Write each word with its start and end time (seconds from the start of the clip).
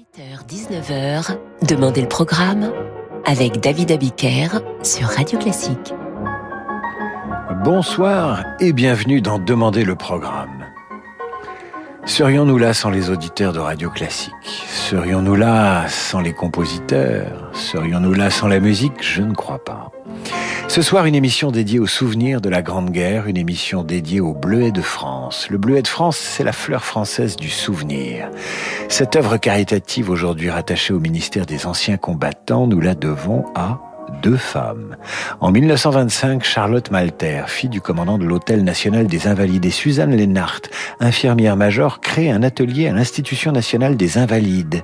18h-19h, 0.00 1.36
Demandez 1.68 2.00
le 2.00 2.08
programme 2.08 2.72
avec 3.26 3.60
David 3.60 3.92
Abiker 3.92 4.48
sur 4.82 5.08
Radio 5.08 5.38
Classique. 5.38 5.92
Bonsoir 7.64 8.44
et 8.60 8.72
bienvenue 8.72 9.20
dans 9.20 9.38
Demandez 9.38 9.84
le 9.84 9.96
programme. 9.96 10.64
Serions-nous 12.06 12.56
là 12.56 12.72
sans 12.72 12.88
les 12.88 13.10
auditeurs 13.10 13.52
de 13.52 13.58
Radio 13.58 13.90
Classique? 13.90 14.64
Serions-nous 14.68 15.34
là 15.34 15.86
sans 15.88 16.20
les 16.20 16.32
compositeurs? 16.32 17.50
Serions-nous 17.52 18.14
là 18.14 18.30
sans 18.30 18.48
la 18.48 18.60
musique? 18.60 19.02
Je 19.02 19.20
ne 19.20 19.34
crois 19.34 19.62
pas. 19.62 19.92
Ce 20.70 20.82
soir, 20.82 21.04
une 21.06 21.16
émission 21.16 21.50
dédiée 21.50 21.80
aux 21.80 21.88
souvenirs 21.88 22.40
de 22.40 22.48
la 22.48 22.62
Grande 22.62 22.92
Guerre, 22.92 23.26
une 23.26 23.36
émission 23.36 23.82
dédiée 23.82 24.20
au 24.20 24.34
Bleuet 24.34 24.70
de 24.70 24.80
France. 24.80 25.50
Le 25.50 25.58
Bleuet 25.58 25.82
de 25.82 25.88
France, 25.88 26.16
c'est 26.16 26.44
la 26.44 26.52
fleur 26.52 26.84
française 26.84 27.34
du 27.34 27.50
souvenir. 27.50 28.30
Cette 28.88 29.16
œuvre 29.16 29.36
caritative 29.36 30.10
aujourd'hui 30.10 30.48
rattachée 30.48 30.94
au 30.94 31.00
ministère 31.00 31.44
des 31.44 31.66
Anciens 31.66 31.96
Combattants, 31.96 32.68
nous 32.68 32.80
la 32.80 32.94
devons 32.94 33.46
à 33.56 33.80
deux 34.22 34.36
femmes. 34.36 34.96
En 35.40 35.50
1925, 35.50 36.44
Charlotte 36.44 36.90
Malter, 36.90 37.44
fille 37.46 37.68
du 37.68 37.80
commandant 37.80 38.18
de 38.18 38.24
l'Hôtel 38.24 38.64
national 38.64 39.06
des 39.06 39.26
Invalides, 39.26 39.64
et 39.64 39.70
Suzanne 39.70 40.14
Lennart, 40.14 40.62
infirmière 41.00 41.56
major, 41.56 42.00
crée 42.00 42.30
un 42.30 42.42
atelier 42.42 42.88
à 42.88 42.92
l'Institution 42.92 43.52
nationale 43.52 43.96
des 43.96 44.18
Invalides. 44.18 44.82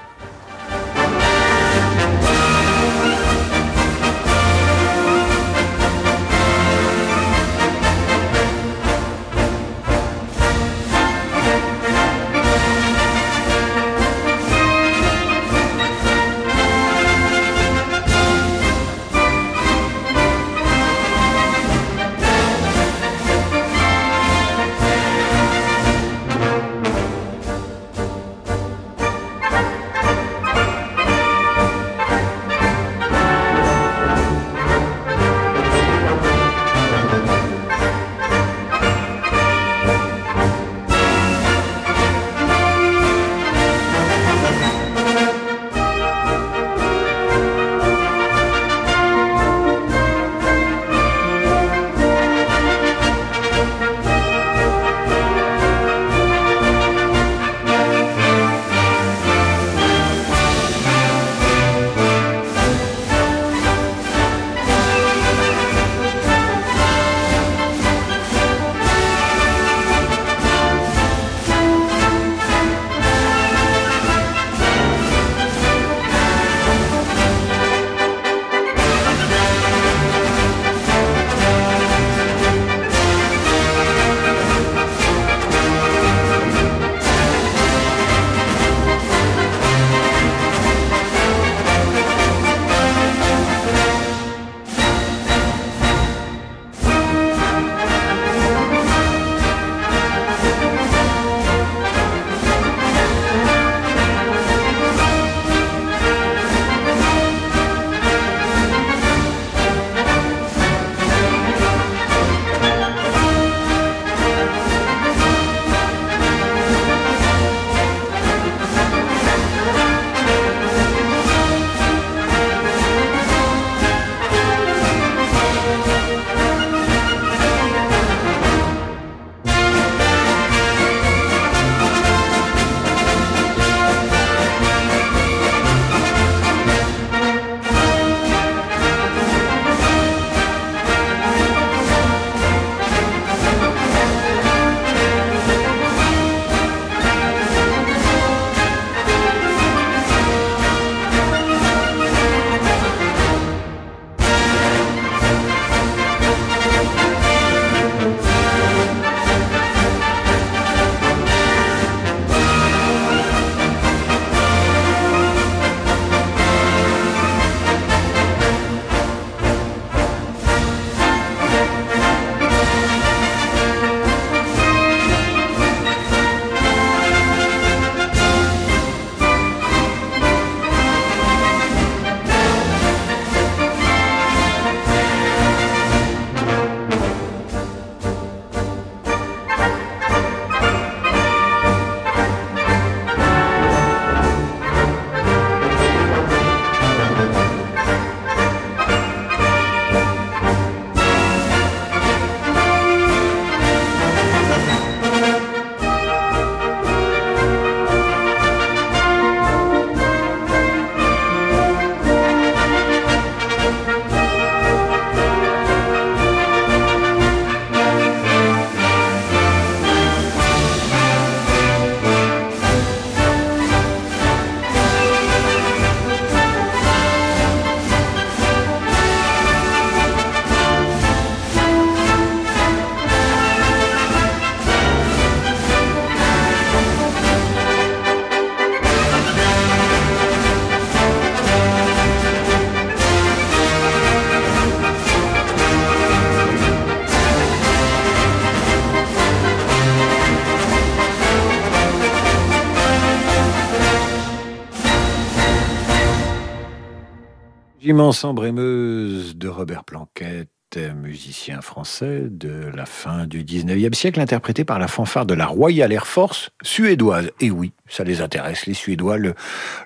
Immense 257.88 258.26
embrémeuse 258.26 259.38
de 259.38 259.48
Robert 259.48 259.86
Planquette 259.86 260.50
musicien 260.76 261.62
français 261.62 262.24
de 262.30 262.70
la 262.76 262.86
fin 262.86 263.26
du 263.26 263.46
19e 263.46 263.94
siècle, 263.94 264.20
interprété 264.20 264.66
par 264.66 264.78
la 264.78 264.90
fanfare 264.90 265.26
de 265.26 265.34
la 265.34 265.46
Royal 265.46 265.94
Air 265.94 266.06
Force 266.06 266.50
suédoise. 266.62 267.32
Et 267.40 267.50
oui, 267.50 267.72
ça 267.88 268.04
les 268.04 268.20
intéresse, 268.20 268.66
les 268.66 268.74
Suédois, 268.74 269.18
le, 269.18 269.36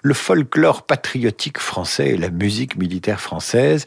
le 0.01 0.13
folklore 0.15 0.83
patriotique 0.88 1.59
français 1.59 2.09
et 2.09 2.18
la 2.18 2.31
musique 2.31 2.75
militaire 2.75 3.21
française. 3.21 3.86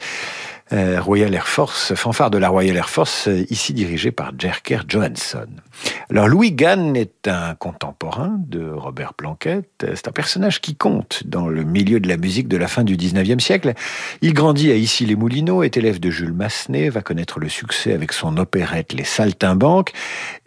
Euh, 0.72 0.98
Royal 0.98 1.34
Air 1.34 1.46
Force, 1.46 1.94
fanfare 1.94 2.30
de 2.30 2.38
la 2.38 2.48
Royal 2.48 2.74
Air 2.74 2.88
Force, 2.88 3.28
euh, 3.28 3.44
ici 3.50 3.74
dirigée 3.74 4.10
par 4.10 4.32
Jerker 4.38 4.80
Johansson. 4.88 5.46
Alors 6.08 6.26
Louis 6.26 6.52
Gann 6.52 6.96
est 6.96 7.28
un 7.28 7.54
contemporain 7.54 8.40
de 8.46 8.70
Robert 8.70 9.12
Planquette. 9.12 9.84
C'est 9.94 10.08
un 10.08 10.12
personnage 10.12 10.62
qui 10.62 10.74
compte 10.74 11.22
dans 11.26 11.48
le 11.48 11.64
milieu 11.64 12.00
de 12.00 12.08
la 12.08 12.16
musique 12.16 12.48
de 12.48 12.56
la 12.56 12.66
fin 12.66 12.82
du 12.82 12.96
19e 12.96 13.40
siècle. 13.40 13.74
Il 14.22 14.32
grandit 14.32 14.72
à 14.72 14.76
Issy-les-Moulineaux, 14.76 15.62
est 15.64 15.76
élève 15.76 16.00
de 16.00 16.08
Jules 16.08 16.32
Massenet, 16.32 16.88
va 16.88 17.02
connaître 17.02 17.40
le 17.40 17.50
succès 17.50 17.92
avec 17.92 18.14
son 18.14 18.38
opérette 18.38 18.94
Les 18.94 19.04
Saltimbanques. 19.04 19.92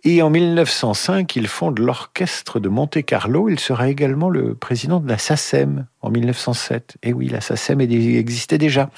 Et 0.03 0.23
en 0.23 0.31
1905, 0.31 1.35
il 1.35 1.47
fonde 1.47 1.77
l'orchestre 1.77 2.59
de 2.59 2.69
Monte-Carlo. 2.69 3.49
Il 3.49 3.59
sera 3.59 3.87
également 3.87 4.29
le 4.29 4.55
président 4.55 4.99
de 4.99 5.07
la 5.07 5.19
SACEM 5.19 5.85
en 6.07 6.09
1907. 6.09 6.97
Et 7.03 7.13
oui, 7.13 7.27
la 7.27 7.41
SACEM 7.41 7.81
existait 7.81 8.57
déjà. 8.57 8.89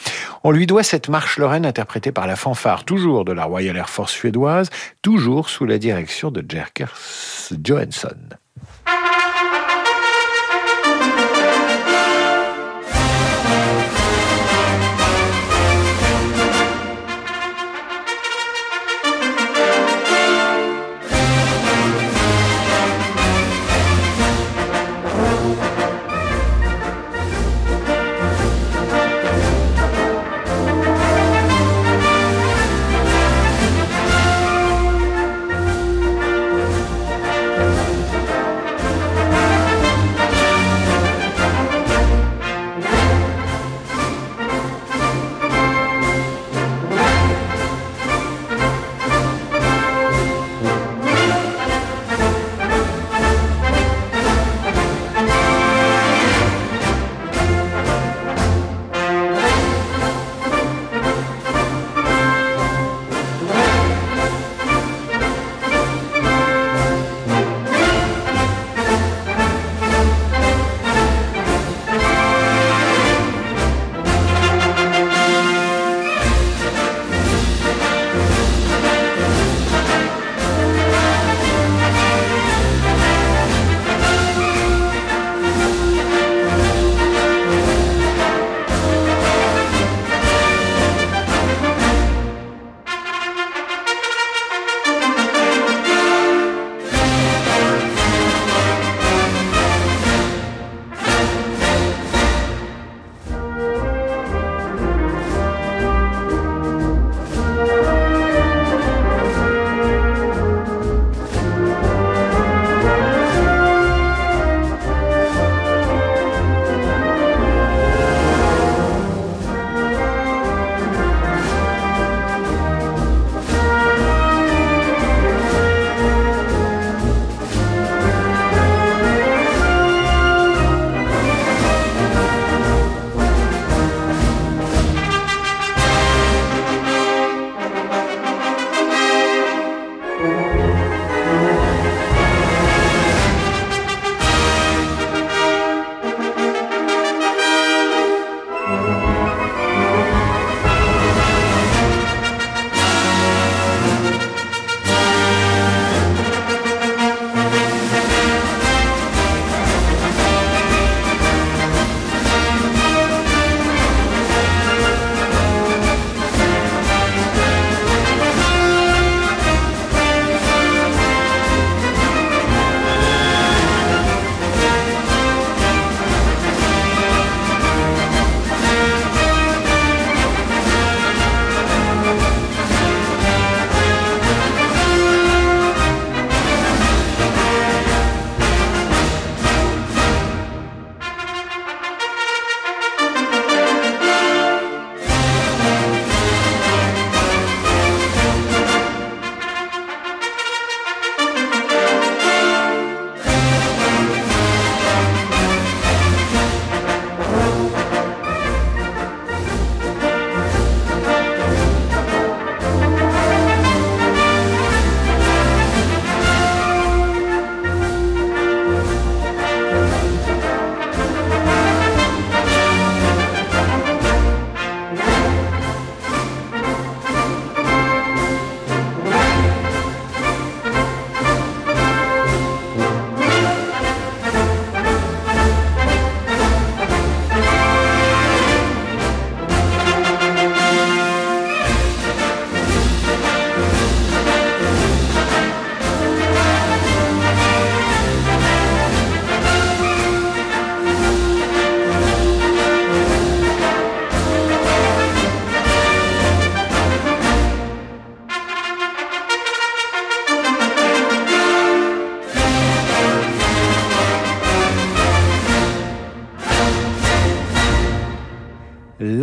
On 0.43 0.51
lui 0.51 0.67
doit 0.67 0.83
cette 0.83 1.09
marche 1.09 1.37
lorraine 1.37 1.65
interprétée 1.65 2.11
par 2.11 2.27
la 2.27 2.35
fanfare, 2.35 2.85
toujours 2.85 3.25
de 3.25 3.33
la 3.33 3.45
Royal 3.45 3.75
Air 3.75 3.89
Force 3.89 4.13
suédoise, 4.13 4.69
toujours 5.01 5.49
sous 5.49 5.65
la 5.65 5.77
direction 5.77 6.31
de 6.31 6.45
Jerker 6.47 6.93
Johansson. 7.63 8.38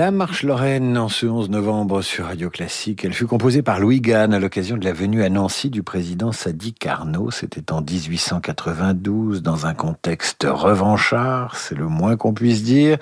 La 0.07 0.13
marche 0.13 0.45
Lorraine 0.45 0.97
en 0.99 1.09
ce 1.09 1.27
11 1.27 1.51
novembre 1.51 2.01
sur 2.01 2.27
Radio 2.27 2.49
Classique. 2.49 3.05
Elle 3.05 3.13
fut 3.13 3.27
composée 3.27 3.63
par 3.63 3.81
Louis 3.81 4.01
Gann 4.01 4.33
à 4.33 4.39
l'occasion 4.39 4.77
de 4.77 4.85
la 4.85 4.93
venue 4.93 5.25
à 5.25 5.29
Nancy 5.29 5.69
du 5.69 5.83
président 5.83 6.31
Sadi 6.31 6.75
Carnot. 6.75 7.33
C'était 7.33 7.73
en 7.73 7.81
1892 7.81 9.43
dans 9.43 9.67
un 9.67 9.75
contexte 9.75 10.47
revanchard, 10.49 11.57
c'est 11.57 11.75
le 11.75 11.89
moins 11.89 12.17
qu'on 12.17 12.33
puisse 12.33 12.63
dire. 12.63 12.99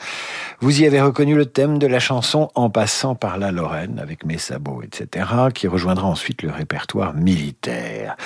Vous 0.60 0.80
y 0.80 0.86
avez 0.86 1.00
reconnu 1.00 1.34
le 1.34 1.46
thème 1.46 1.78
de 1.78 1.86
la 1.86 1.98
chanson 1.98 2.50
En 2.54 2.70
passant 2.70 3.14
par 3.14 3.38
la 3.38 3.52
Lorraine 3.52 3.98
avec 3.98 4.24
mes 4.24 4.38
sabots, 4.38 4.82
etc., 4.82 5.26
qui 5.54 5.68
rejoindra 5.68 6.06
ensuite 6.06 6.42
le 6.42 6.50
répertoire 6.50 7.14
militaire. 7.14 8.16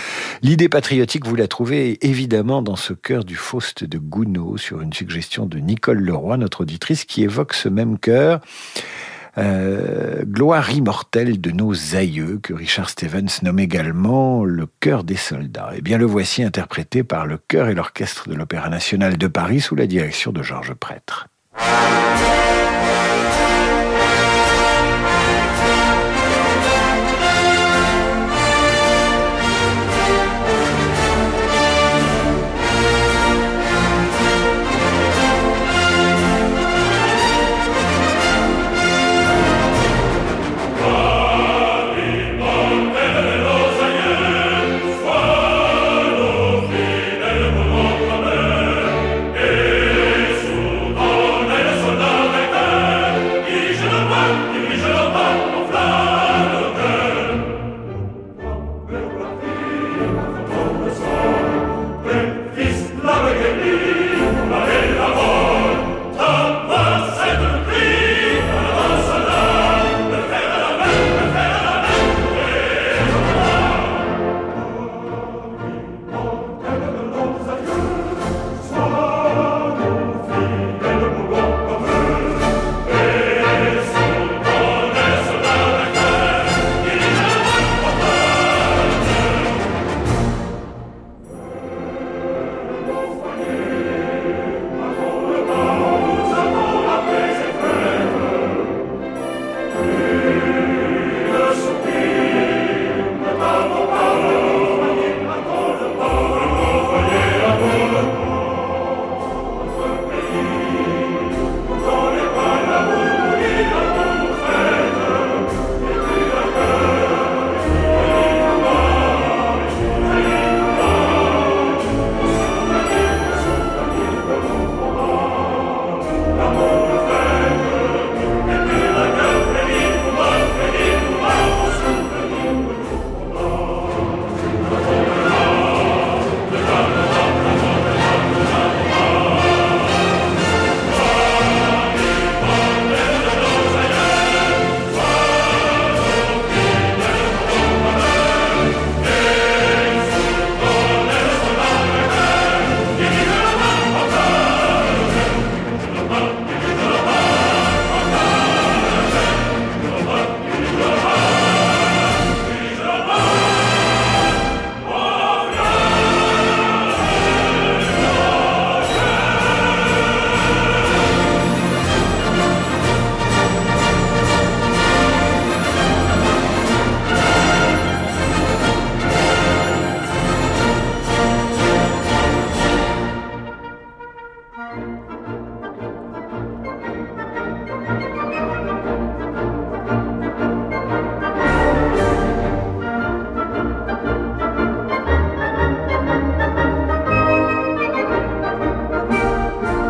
L'idée 0.43 0.69
patriotique, 0.69 1.27
vous 1.27 1.37
la 1.37 1.49
trouvez 1.49 2.05
évidemment 2.07 2.63
dans 2.63 2.77
ce 2.77 2.93
cœur 2.93 3.25
du 3.25 3.37
Faust 3.37 3.85
de 3.85 3.99
Gounod 3.99 4.59
sur 4.59 4.81
une 4.81 4.93
suggestion 4.93 5.47
de 5.47 5.59
Nicole 5.59 6.01
Leroy, 6.01 6.37
notre 6.37 6.63
auditrice, 6.63 7.05
qui 7.05 7.23
évoque 7.23 7.55
ce 7.55 7.69
même 7.69 7.99
cœur 7.99 8.41
euh, 9.39 10.25
gloire 10.25 10.71
immortelle 10.71 11.41
de 11.41 11.51
nos 11.53 11.95
aïeux, 11.95 12.41
que 12.43 12.53
Richard 12.53 12.91
Stevens 12.91 13.43
nomme 13.43 13.61
également 13.61 14.45
le 14.45 14.67
cœur 14.81 15.05
des 15.05 15.17
soldats. 15.17 15.71
Eh 15.77 15.81
bien 15.81 15.97
le 15.97 16.07
voici 16.07 16.43
interprété 16.43 17.05
par 17.05 17.27
le 17.27 17.39
chœur 17.39 17.69
et 17.69 17.75
l'orchestre 17.75 18.29
de 18.29 18.35
l'Opéra 18.35 18.69
national 18.69 19.17
de 19.17 19.27
Paris 19.29 19.61
sous 19.61 19.77
la 19.77 19.87
direction 19.87 20.33
de 20.33 20.43
Georges 20.43 20.75
Prêtre. 20.75 21.29
Yeah. 21.59 22.68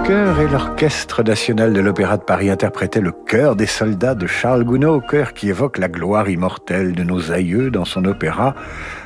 l'Orchestre 0.09 1.23
national 1.23 1.75
de 1.75 1.81
l'Opéra 1.81 2.17
de 2.17 2.23
Paris 2.23 2.49
interprétait 2.49 3.03
le 3.03 3.13
chœur 3.13 3.57
des 3.57 3.67
soldats 3.67 4.15
de 4.15 4.27
Charles 4.27 4.65
Gounod, 4.65 5.07
chœur 5.07 5.35
qui 5.35 5.51
évoque 5.51 5.77
la 5.77 5.89
gloire 5.89 6.31
immortelle 6.31 6.95
de 6.95 7.03
nos 7.03 7.31
aïeux 7.31 7.71
dans 7.71 7.85
son 7.85 8.07
opéra 8.07 8.55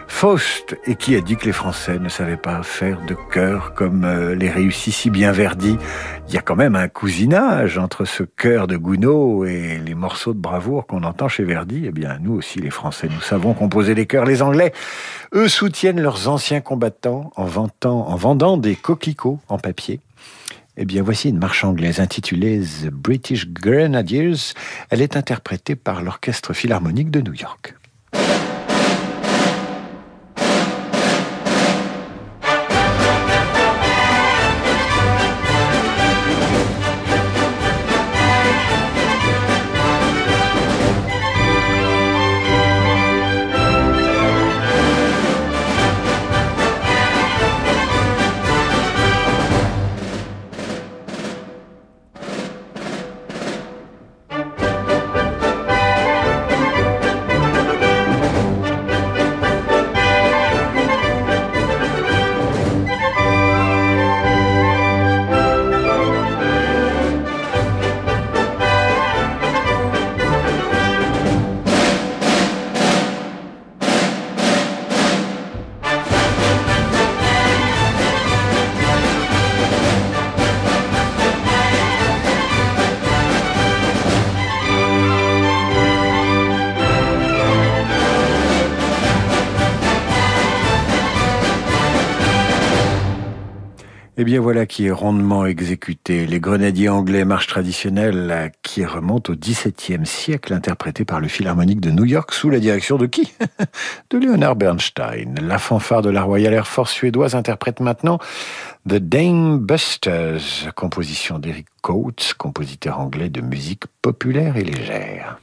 Faust, 0.06 0.76
et 0.86 0.94
qui 0.94 1.16
a 1.16 1.20
dit 1.20 1.36
que 1.36 1.46
les 1.46 1.52
Français 1.52 1.98
ne 1.98 2.08
savaient 2.08 2.36
pas 2.36 2.62
faire 2.62 3.00
de 3.06 3.16
chœur 3.32 3.74
comme 3.74 4.04
euh, 4.04 4.36
les 4.36 4.48
réussit 4.48 4.94
si 4.94 5.10
bien 5.10 5.32
Verdi. 5.32 5.76
Il 6.28 6.34
y 6.34 6.36
a 6.36 6.40
quand 6.42 6.54
même 6.54 6.76
un 6.76 6.86
cousinage 6.86 7.78
entre 7.78 8.04
ce 8.04 8.22
chœur 8.22 8.68
de 8.68 8.76
Gounod 8.76 9.48
et 9.48 9.78
les 9.78 9.94
morceaux 9.94 10.34
de 10.34 10.38
bravoure 10.38 10.86
qu'on 10.86 11.02
entend 11.02 11.28
chez 11.28 11.42
Verdi. 11.42 11.84
Eh 11.86 11.90
bien, 11.90 12.18
nous 12.20 12.34
aussi, 12.34 12.60
les 12.60 12.70
Français, 12.70 13.08
nous 13.12 13.22
savons 13.22 13.54
composer 13.54 13.94
les 13.94 14.06
chœurs. 14.06 14.26
Les 14.26 14.42
Anglais, 14.42 14.72
eux, 15.34 15.48
soutiennent 15.48 16.00
leurs 16.00 16.28
anciens 16.28 16.60
combattants 16.60 17.32
en, 17.36 17.48
en 17.88 18.16
vendant 18.16 18.56
des 18.56 18.76
coquelicots 18.76 19.40
en 19.48 19.58
papier. 19.58 19.98
Eh 20.78 20.86
bien, 20.86 21.02
voici 21.02 21.28
une 21.28 21.38
marche 21.38 21.64
anglaise 21.64 22.00
intitulée 22.00 22.60
The 22.60 22.88
British 22.88 23.46
Grenadiers. 23.48 24.54
Elle 24.88 25.02
est 25.02 25.16
interprétée 25.16 25.76
par 25.76 26.02
l'Orchestre 26.02 26.54
Philharmonique 26.54 27.10
de 27.10 27.20
New 27.20 27.34
York. 27.34 27.74
Eh 94.22 94.24
bien 94.24 94.40
voilà 94.40 94.66
qui 94.66 94.86
est 94.86 94.92
rondement 94.92 95.46
exécuté. 95.46 96.26
Les 96.26 96.38
grenadiers 96.38 96.88
anglais 96.88 97.24
marche 97.24 97.48
traditionnelle 97.48 98.52
qui 98.62 98.84
remonte 98.84 99.30
au 99.30 99.34
XVIIe 99.34 100.06
siècle, 100.06 100.52
interprétée 100.52 101.04
par 101.04 101.18
le 101.18 101.26
Philharmonique 101.26 101.80
de 101.80 101.90
New 101.90 102.04
York 102.04 102.32
sous 102.32 102.48
la 102.48 102.60
direction 102.60 102.98
de 102.98 103.06
qui? 103.06 103.32
De 104.10 104.18
Leonard 104.18 104.54
Bernstein. 104.54 105.34
La 105.42 105.58
fanfare 105.58 106.02
de 106.02 106.10
la 106.10 106.22
Royal 106.22 106.54
Air 106.54 106.68
Force 106.68 106.92
suédoise 106.92 107.34
interprète 107.34 107.80
maintenant 107.80 108.20
The 108.88 108.98
Dame 108.98 109.58
Busters, 109.58 110.72
composition 110.76 111.40
d'Eric 111.40 111.66
Coates, 111.80 112.34
compositeur 112.38 113.00
anglais 113.00 113.28
de 113.28 113.40
musique 113.40 113.86
populaire 114.02 114.56
et 114.56 114.62
légère. 114.62 115.40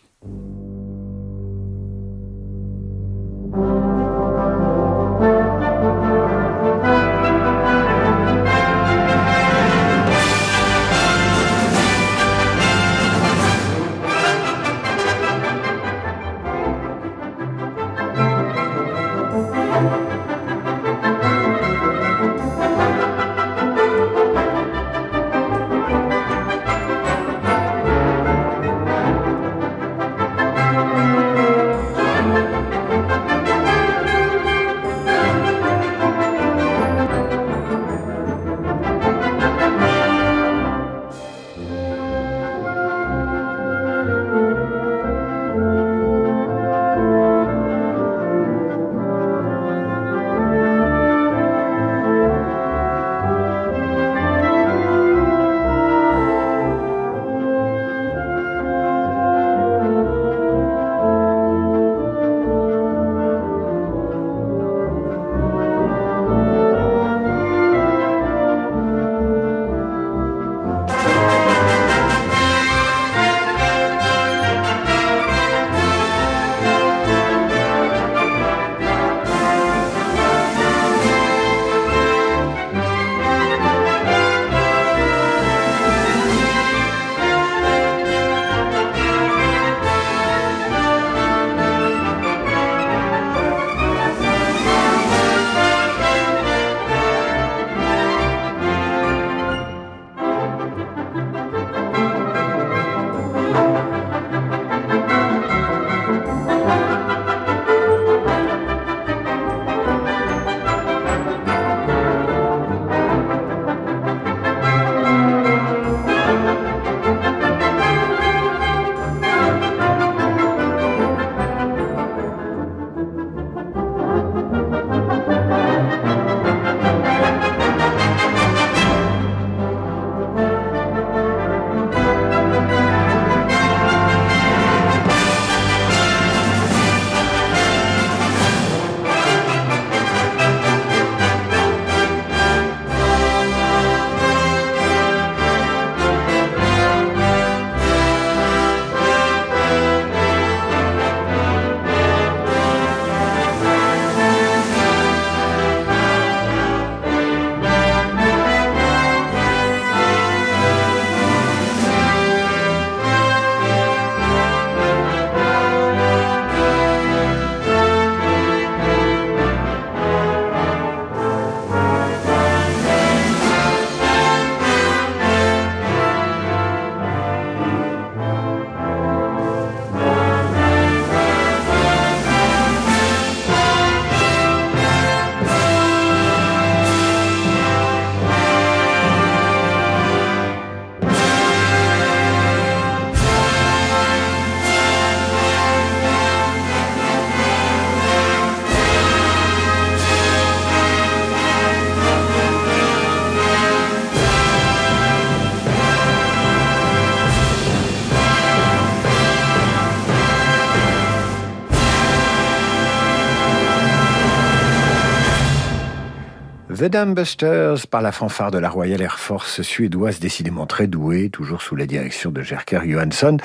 The 216.80 217.14
Busters 217.14 217.88
par 217.88 218.02
la 218.02 218.14
fanfare 218.14 218.52
de 218.52 218.58
la 218.58 218.70
Royal 218.70 219.02
Air 219.02 219.20
Force 219.20 219.62
suédoise, 219.64 220.22
décidément 220.22 220.66
très 220.66 220.88
douée, 220.88 221.30
toujours 221.30 221.62
sous 221.62 221.76
la 221.76 221.86
direction 221.86 222.32
de 222.32 222.42
Jerker 222.42 222.80
Johansson. 222.86 223.36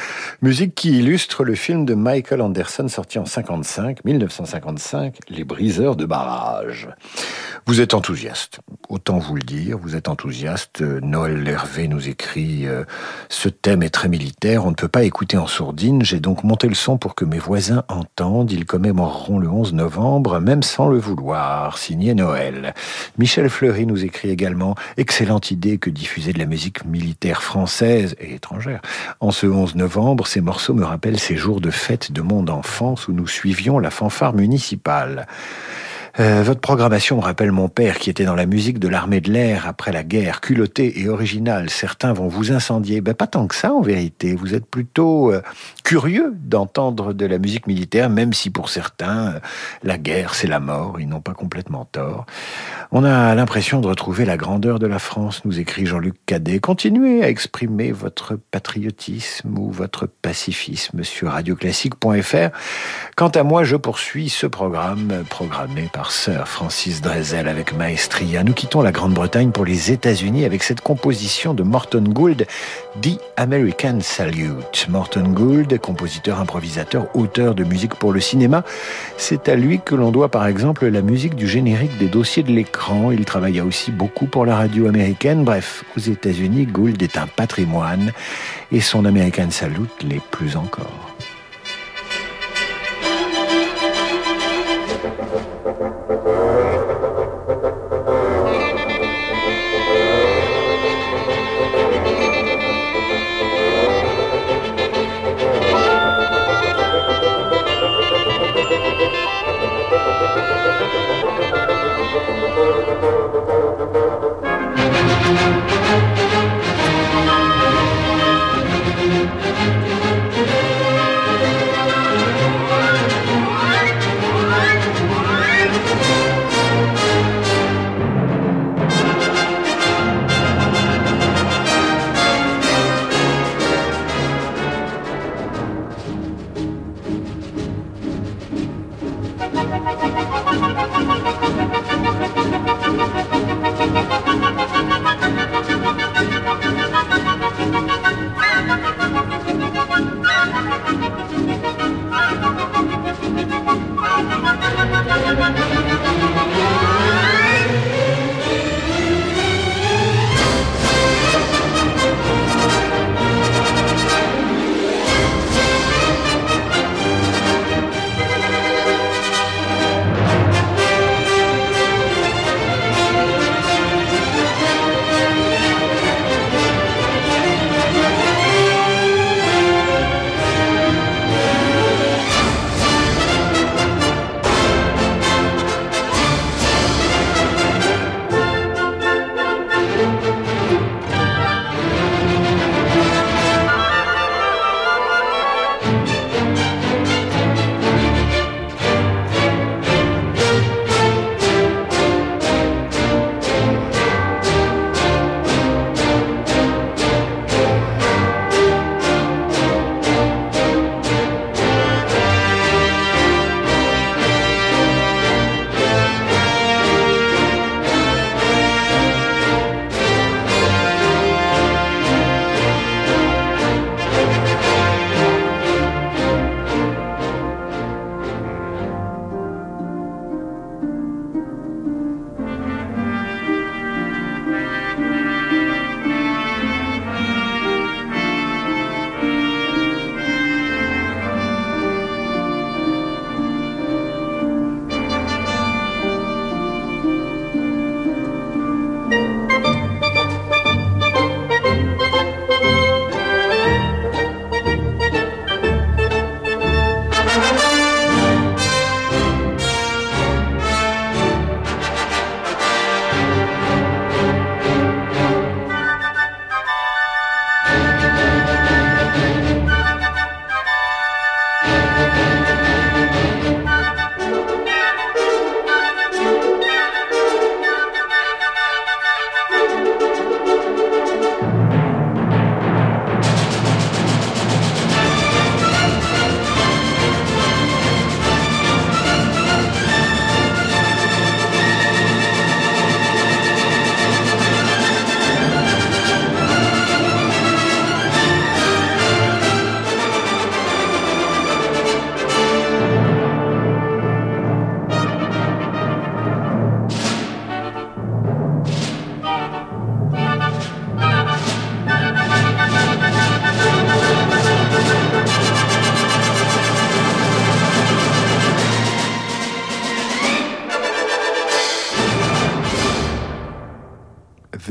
Musique 0.41 0.77
qui 0.77 1.01
illustre 1.01 1.43
le 1.43 1.57
film 1.57 1.85
de 1.85 1.95
Michael 1.95 2.41
Anderson 2.41 2.87
sorti 2.87 3.19
en 3.19 3.27
55, 3.27 4.05
1955, 4.05 5.17
Les 5.31 5.43
briseurs 5.43 5.97
de 5.97 6.07
barrage. 6.07 6.89
Vous 7.67 7.81
êtes 7.81 7.95
enthousiaste, 7.95 8.61
autant 8.89 9.19
vous 9.19 9.35
le 9.35 9.43
dire, 9.43 9.79
vous 9.79 9.97
êtes 9.97 10.09
enthousiaste. 10.09 10.83
Noël 10.83 11.49
Hervé 11.49 11.89
nous 11.89 12.09
écrit 12.09 12.69
euh, 12.69 12.85
Ce 13.31 13.49
thème 13.49 13.83
est 13.83 13.91
très 13.91 14.09
militaire, 14.09 14.65
on 14.65 14.71
ne 14.71 14.77
peut 14.77 14.87
pas 14.87 15.03
écouter 15.03 15.39
en 15.39 15.49
sourdine, 15.49 16.05
j'ai 16.05 16.21
donc 16.21 16.45
monté 16.45 16.69
le 16.69 16.75
son 16.75 16.99
pour 16.99 17.17
que 17.17 17.25
mes 17.25 17.39
voisins 17.39 17.83
entendent. 17.89 18.53
Ils 18.53 18.67
commémoreront 18.67 19.41
le 19.41 19.49
11 19.49 19.73
novembre, 19.73 20.39
même 20.39 20.63
sans 20.63 20.89
le 20.89 20.99
vouloir. 20.99 21.79
Signé 21.79 22.15
Noël. 22.15 22.75
Michel 23.25 23.49
Fleury 23.49 23.87
nous 23.87 24.05
écrit 24.05 24.29
également 24.29 24.75
Excellente 24.99 25.51
idée 25.51 25.79
que 25.79 25.89
diffuser 25.89 26.35
de 26.35 26.39
la 26.39 26.45
musique 26.45 26.85
militaire 26.85 27.43
française 27.43 28.15
et 28.21 28.35
étrangère. 28.35 28.83
En 29.19 29.31
ce 29.31 29.47
11 29.47 29.77
novembre, 29.77 30.27
ces 30.27 30.43
morceaux 30.43 30.75
me 30.75 30.85
rappellent 30.85 31.19
ces 31.19 31.35
jours 31.35 31.63
de 31.63 31.71
fête 31.71 32.13
de 32.13 32.21
mon 32.21 32.47
enfance 32.49 33.09
où 33.09 33.15
nous 33.15 33.27
suivions 33.27 33.79
la 33.79 33.89
fanfare 33.89 34.35
municipale. 34.35 35.27
Euh, 36.21 36.45
votre 36.45 36.61
programmation 36.61 37.17
me 37.17 37.23
rappelle 37.23 37.51
mon 37.51 37.69
père 37.69 37.99
qui 37.99 38.09
était 38.09 38.25
dans 38.25 38.37
la 38.37 38.47
musique 38.47 38.79
de 38.79 38.87
l'armée 38.87 39.21
de 39.21 39.33
l'air 39.33 39.67
après 39.67 39.91
la 39.91 40.05
guerre, 40.05 40.41
culotté 40.41 41.01
et 41.01 41.09
original. 41.09 41.71
Certains 41.71 42.13
vont 42.13 42.29
vous 42.29 42.53
incendier. 42.53 43.01
Ben, 43.01 43.15
pas 43.15 43.27
tant 43.27 43.49
que 43.49 43.55
ça 43.57 43.73
en 43.73 43.81
vérité. 43.81 44.37
Vous 44.37 44.55
êtes 44.55 44.67
plutôt 44.67 45.33
euh, 45.33 45.43
curieux 45.83 46.33
d'entendre 46.37 47.15
de 47.15 47.27
la 47.27 47.39
musique 47.39 47.67
militaire, 47.67 48.11
même 48.11 48.33
si 48.33 48.51
pour 48.51 48.69
certains, 48.69 49.35
euh, 49.35 49.41
la 49.83 49.99
guerre 49.99 50.35
c'est 50.35 50.47
la 50.47 50.61
mort. 50.61 51.01
Ils 51.01 51.09
n'ont 51.09 51.21
pas 51.21 51.35
complètement 51.35 51.85
tort. 51.85 52.27
On 52.93 53.03
a 53.03 53.35
l'impression 53.35 53.81
de 53.81 53.89
retrouver 53.89 54.25
la 54.25 54.37
grandeur 54.37 54.79
de 54.79 54.87
la 54.87 55.01
France, 55.01 55.45
nous 55.45 55.59
écrit 55.59 55.85
Jean-Luc 55.85 56.15
Cadet. 56.27 56.61
Continuez 56.61 57.25
à 57.25 57.29
exprimer 57.29 57.91
votre 57.91 58.37
patriotisme 58.37 59.59
ou 59.59 59.73
votre 59.73 60.07
pacifisme 60.07 61.03
sur 61.03 61.33
radioclassique.fr. 61.33 62.51
Quant 63.17 63.29
à 63.29 63.43
moi, 63.43 63.65
je 63.65 63.75
poursuis 63.75 64.29
ce 64.29 64.47
programme 64.47 65.25
programmé 65.29 65.91
par 65.93 66.04
Sir 66.11 66.47
Francis 66.49 67.01
Drezel 67.01 67.49
avec 67.49 67.77
Maestria. 67.77 68.45
Nous 68.45 68.53
quittons 68.53 68.83
la 68.83 68.93
Grande-Bretagne 68.93 69.51
pour 69.51 69.65
les 69.65 69.93
États-Unis 69.93 70.45
avec 70.45 70.63
cette 70.63 70.81
composition 70.81 71.55
de 71.55 71.63
Morton 71.63 72.05
Gould, 72.07 72.47
The 73.01 73.19
American 73.37 73.99
Salute. 74.01 74.87
Morton 74.89 75.29
Gould, 75.29 75.79
compositeur, 75.79 76.41
improvisateur, 76.41 77.15
auteur 77.15 77.55
de 77.55 77.65
musique 77.65 77.95
pour 77.95 78.13
le 78.13 78.21
cinéma, 78.21 78.65
c'est 79.17 79.49
à 79.49 79.57
lui 79.57 79.81
que 79.85 79.95
l'on 79.95 80.11
doit 80.11 80.29
par 80.29 80.47
exemple 80.47 80.87
la 80.87 81.03
musique 81.03 81.35
du 81.35 81.49
générique 81.49 81.97
des 81.99 82.09
dossiers 82.09 82.43
de 82.43 82.53
l'écran 82.53 83.11
il 83.11 83.25
travailla 83.25 83.65
aussi 83.65 83.91
beaucoup 83.91 84.27
pour 84.27 84.47
la 84.47 84.57
radio 84.57 84.89
américaine. 84.89 85.45
Bref, 85.45 85.85
aux 85.97 86.01
États-Unis, 86.01 86.67
Gould 86.67 87.03
est 87.03 87.17
un 87.17 87.27
patrimoine 87.27 88.13
et 88.73 88.81
son 88.81 89.05
American 89.05 89.51
Salute 89.51 90.03
l'est 90.03 90.23
plus 90.31 90.57
encore. 90.57 91.14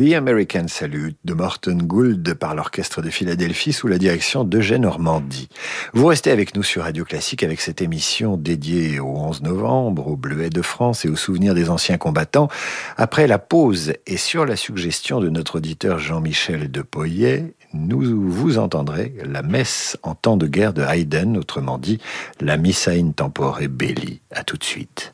The 0.04 0.16
American 0.16 0.68
Salute 0.68 1.16
de 1.24 1.34
Morton 1.34 1.78
Gould 1.78 2.34
par 2.34 2.56
l'Orchestre 2.56 3.02
de 3.02 3.10
Philadelphie 3.10 3.72
sous 3.72 3.88
la 3.88 3.98
direction 3.98 4.44
d'Eugène 4.44 4.82
Normandie. 4.82 5.48
Vous 5.94 6.08
restez 6.08 6.30
avec 6.30 6.58
nous 6.58 6.64
sur 6.64 6.84
Radio 6.84 7.06
Classique 7.06 7.42
avec 7.42 7.62
cette 7.62 7.82
émission 7.82 8.36
dédiée 8.36 9.00
au 9.00 9.16
11 9.16 9.44
novembre, 9.44 10.10
au 10.10 10.18
Bleuet 10.18 10.50
de 10.50 10.62
France 10.62 11.06
et 11.06 11.10
aux 11.10 11.16
souvenirs 11.16 11.54
des 11.54 11.70
anciens 11.70 11.98
combattants. 11.98 12.50
Après 12.98 13.28
la 13.28 13.40
pause 13.40 13.94
et 14.06 14.18
sur 14.18 14.46
la 14.46 14.58
suggestion 14.58 15.22
de 15.22 15.30
notre 15.30 15.60
auditeur 15.60 16.00
Jean-Michel 16.00 16.70
de 16.70 16.82
Poyet, 16.82 17.54
nous 17.74 18.30
vous 18.30 18.58
entendrez 18.58 19.14
la 19.24 19.42
messe 19.42 19.98
en 20.04 20.16
temps 20.16 20.36
de 20.36 20.48
guerre 20.48 20.74
de 20.74 20.82
Haydn, 20.82 21.38
autrement 21.38 21.78
dit 21.78 22.00
la 22.42 22.58
Missa 22.58 22.92
in 22.92 23.12
Tempore 23.12 23.60
Belli. 23.70 24.20
À 24.32 24.44
tout 24.44 24.58
de 24.58 24.66
suite. 24.66 25.14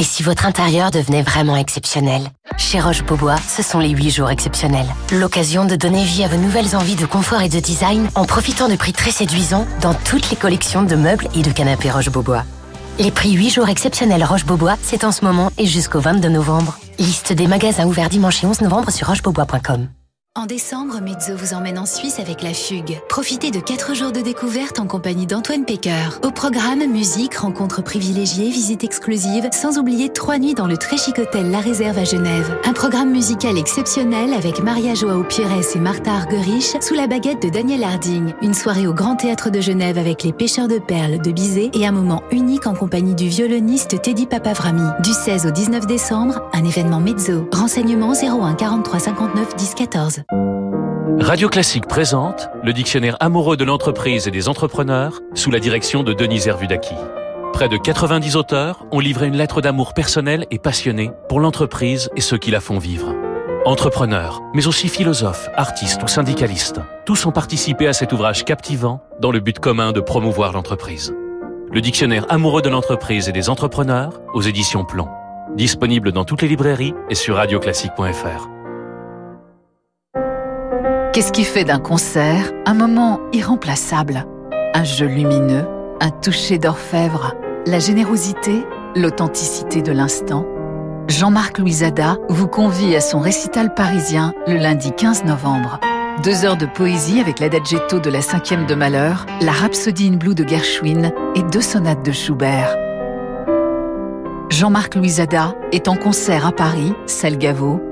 Et 0.00 0.02
si 0.02 0.22
votre 0.22 0.46
intérieur 0.46 0.90
devenait 0.90 1.20
vraiment 1.20 1.56
exceptionnel 1.56 2.22
Chez 2.56 2.80
Roche-Beaubois, 2.80 3.36
ce 3.36 3.62
sont 3.62 3.80
les 3.80 3.90
8 3.90 4.10
jours 4.10 4.30
exceptionnels. 4.30 4.86
L'occasion 5.12 5.66
de 5.66 5.76
donner 5.76 6.04
vie 6.04 6.24
à 6.24 6.28
vos 6.28 6.38
nouvelles 6.38 6.74
envies 6.74 6.96
de 6.96 7.04
confort 7.04 7.42
et 7.42 7.50
de 7.50 7.60
design 7.60 8.08
en 8.14 8.24
profitant 8.24 8.70
de 8.70 8.76
prix 8.76 8.94
très 8.94 9.10
séduisants 9.10 9.66
dans 9.82 9.92
toutes 9.92 10.30
les 10.30 10.38
collections 10.38 10.84
de 10.84 10.96
meubles 10.96 11.28
et 11.34 11.42
de 11.42 11.50
canapés 11.50 11.90
Roche-Beaubois. 11.90 12.44
Les 12.98 13.10
prix 13.10 13.32
8 13.32 13.50
jours 13.50 13.68
exceptionnels 13.68 14.24
Roche-Beaubois, 14.24 14.78
c'est 14.80 15.04
en 15.04 15.12
ce 15.12 15.22
moment 15.22 15.52
et 15.58 15.66
jusqu'au 15.66 16.00
22 16.00 16.30
novembre. 16.30 16.78
Liste 16.98 17.34
des 17.34 17.46
magasins 17.46 17.84
ouverts 17.84 18.08
dimanche 18.08 18.42
et 18.42 18.46
11 18.46 18.62
novembre 18.62 18.90
sur 18.90 19.06
rochebeaubois.com. 19.06 19.90
En 20.38 20.46
décembre, 20.46 21.00
Mezzo 21.00 21.34
vous 21.36 21.54
emmène 21.54 21.76
en 21.76 21.86
Suisse 21.86 22.20
avec 22.20 22.40
la 22.40 22.54
Fugue. 22.54 23.00
Profitez 23.08 23.50
de 23.50 23.58
4 23.58 23.96
jours 23.96 24.12
de 24.12 24.20
découverte 24.20 24.78
en 24.78 24.86
compagnie 24.86 25.26
d'Antoine 25.26 25.64
Pecker. 25.64 26.20
Au 26.22 26.30
programme, 26.30 26.86
musique, 26.86 27.34
rencontres 27.34 27.82
privilégiées, 27.82 28.48
visites 28.48 28.84
exclusives, 28.84 29.48
sans 29.50 29.76
oublier 29.76 30.08
3 30.08 30.38
nuits 30.38 30.54
dans 30.54 30.68
le 30.68 30.76
très 30.76 30.98
chic 30.98 31.18
hôtel 31.18 31.50
La 31.50 31.58
Réserve 31.58 31.98
à 31.98 32.04
Genève. 32.04 32.56
Un 32.64 32.72
programme 32.72 33.10
musical 33.10 33.58
exceptionnel 33.58 34.32
avec 34.32 34.62
Maria 34.62 34.94
Joao 34.94 35.24
Pires 35.24 35.50
et 35.50 35.78
Martha 35.80 36.12
Argerich 36.12 36.76
sous 36.80 36.94
la 36.94 37.08
baguette 37.08 37.42
de 37.42 37.48
Daniel 37.48 37.82
Harding. 37.82 38.32
Une 38.40 38.54
soirée 38.54 38.86
au 38.86 38.94
Grand 38.94 39.16
Théâtre 39.16 39.50
de 39.50 39.60
Genève 39.60 39.98
avec 39.98 40.22
les 40.22 40.32
pêcheurs 40.32 40.68
de 40.68 40.78
perles 40.78 41.20
de 41.20 41.32
Bizet 41.32 41.70
et 41.74 41.88
un 41.88 41.92
moment 41.92 42.22
unique 42.30 42.68
en 42.68 42.74
compagnie 42.74 43.16
du 43.16 43.26
violoniste 43.26 44.00
Teddy 44.00 44.26
Papavrami. 44.26 44.88
Du 45.02 45.12
16 45.12 45.46
au 45.46 45.50
19 45.50 45.88
décembre, 45.88 46.48
un 46.52 46.64
événement 46.64 47.00
Mezzo. 47.00 47.48
Renseignements 47.52 48.12
01 48.12 48.54
43 48.54 49.00
59 49.00 49.56
10 49.56 49.74
14. 49.74 50.19
Radio 51.20 51.48
Classique 51.48 51.86
présente 51.86 52.48
le 52.62 52.72
dictionnaire 52.72 53.16
amoureux 53.20 53.56
de 53.56 53.64
l'entreprise 53.64 54.26
et 54.26 54.30
des 54.30 54.48
entrepreneurs 54.48 55.20
sous 55.34 55.50
la 55.50 55.60
direction 55.60 56.02
de 56.02 56.12
Denis 56.12 56.48
Hervudaki. 56.48 56.94
Près 57.52 57.68
de 57.68 57.76
90 57.76 58.36
auteurs 58.36 58.86
ont 58.90 59.00
livré 59.00 59.26
une 59.26 59.36
lettre 59.36 59.60
d'amour 59.60 59.92
personnelle 59.92 60.46
et 60.50 60.58
passionnée 60.58 61.10
pour 61.28 61.40
l'entreprise 61.40 62.08
et 62.16 62.20
ceux 62.20 62.38
qui 62.38 62.50
la 62.50 62.60
font 62.60 62.78
vivre. 62.78 63.14
Entrepreneurs, 63.66 64.40
mais 64.54 64.66
aussi 64.66 64.88
philosophes, 64.88 65.50
artistes 65.54 66.02
ou 66.02 66.08
syndicalistes, 66.08 66.80
tous 67.04 67.26
ont 67.26 67.32
participé 67.32 67.86
à 67.86 67.92
cet 67.92 68.12
ouvrage 68.12 68.44
captivant 68.44 69.02
dans 69.20 69.30
le 69.30 69.40
but 69.40 69.58
commun 69.58 69.92
de 69.92 70.00
promouvoir 70.00 70.52
l'entreprise. 70.52 71.14
Le 71.70 71.80
dictionnaire 71.80 72.24
amoureux 72.30 72.62
de 72.62 72.70
l'entreprise 72.70 73.28
et 73.28 73.32
des 73.32 73.50
entrepreneurs 73.50 74.20
aux 74.32 74.42
éditions 74.42 74.84
Plomb. 74.84 75.08
Disponible 75.54 76.12
dans 76.12 76.24
toutes 76.24 76.42
les 76.42 76.48
librairies 76.48 76.94
et 77.10 77.14
sur 77.14 77.36
radioclassique.fr. 77.36 78.59
Qu'est-ce 81.12 81.32
qui 81.32 81.42
fait 81.42 81.64
d'un 81.64 81.80
concert 81.80 82.52
un 82.66 82.74
moment 82.74 83.18
irremplaçable? 83.32 84.26
Un 84.74 84.84
jeu 84.84 85.06
lumineux, 85.06 85.66
un 86.00 86.10
toucher 86.10 86.56
d'orfèvre, 86.56 87.34
la 87.66 87.80
générosité, 87.80 88.64
l'authenticité 88.94 89.82
de 89.82 89.90
l'instant? 89.90 90.46
Jean-Marc 91.08 91.58
Louisada 91.58 92.16
vous 92.28 92.46
convie 92.46 92.94
à 92.94 93.00
son 93.00 93.18
récital 93.18 93.74
parisien 93.74 94.32
le 94.46 94.54
lundi 94.54 94.92
15 94.92 95.24
novembre. 95.24 95.80
Deux 96.22 96.44
heures 96.44 96.56
de 96.56 96.66
poésie 96.66 97.18
avec 97.20 97.40
l'adaghetto 97.40 97.98
de 97.98 98.08
la 98.08 98.22
cinquième 98.22 98.66
de 98.66 98.76
Malheur, 98.76 99.26
la 99.40 99.50
Rhapsodie 99.50 100.10
in 100.12 100.16
Blue 100.16 100.36
de 100.36 100.46
Gershwin 100.46 101.10
et 101.34 101.42
deux 101.42 101.60
sonates 101.60 102.04
de 102.04 102.12
Schubert. 102.12 102.76
Jean-Marc 104.48 104.94
Louisada 104.94 105.56
est 105.72 105.88
en 105.88 105.96
concert 105.96 106.46
à 106.46 106.52
Paris, 106.52 106.92
salle 107.06 107.38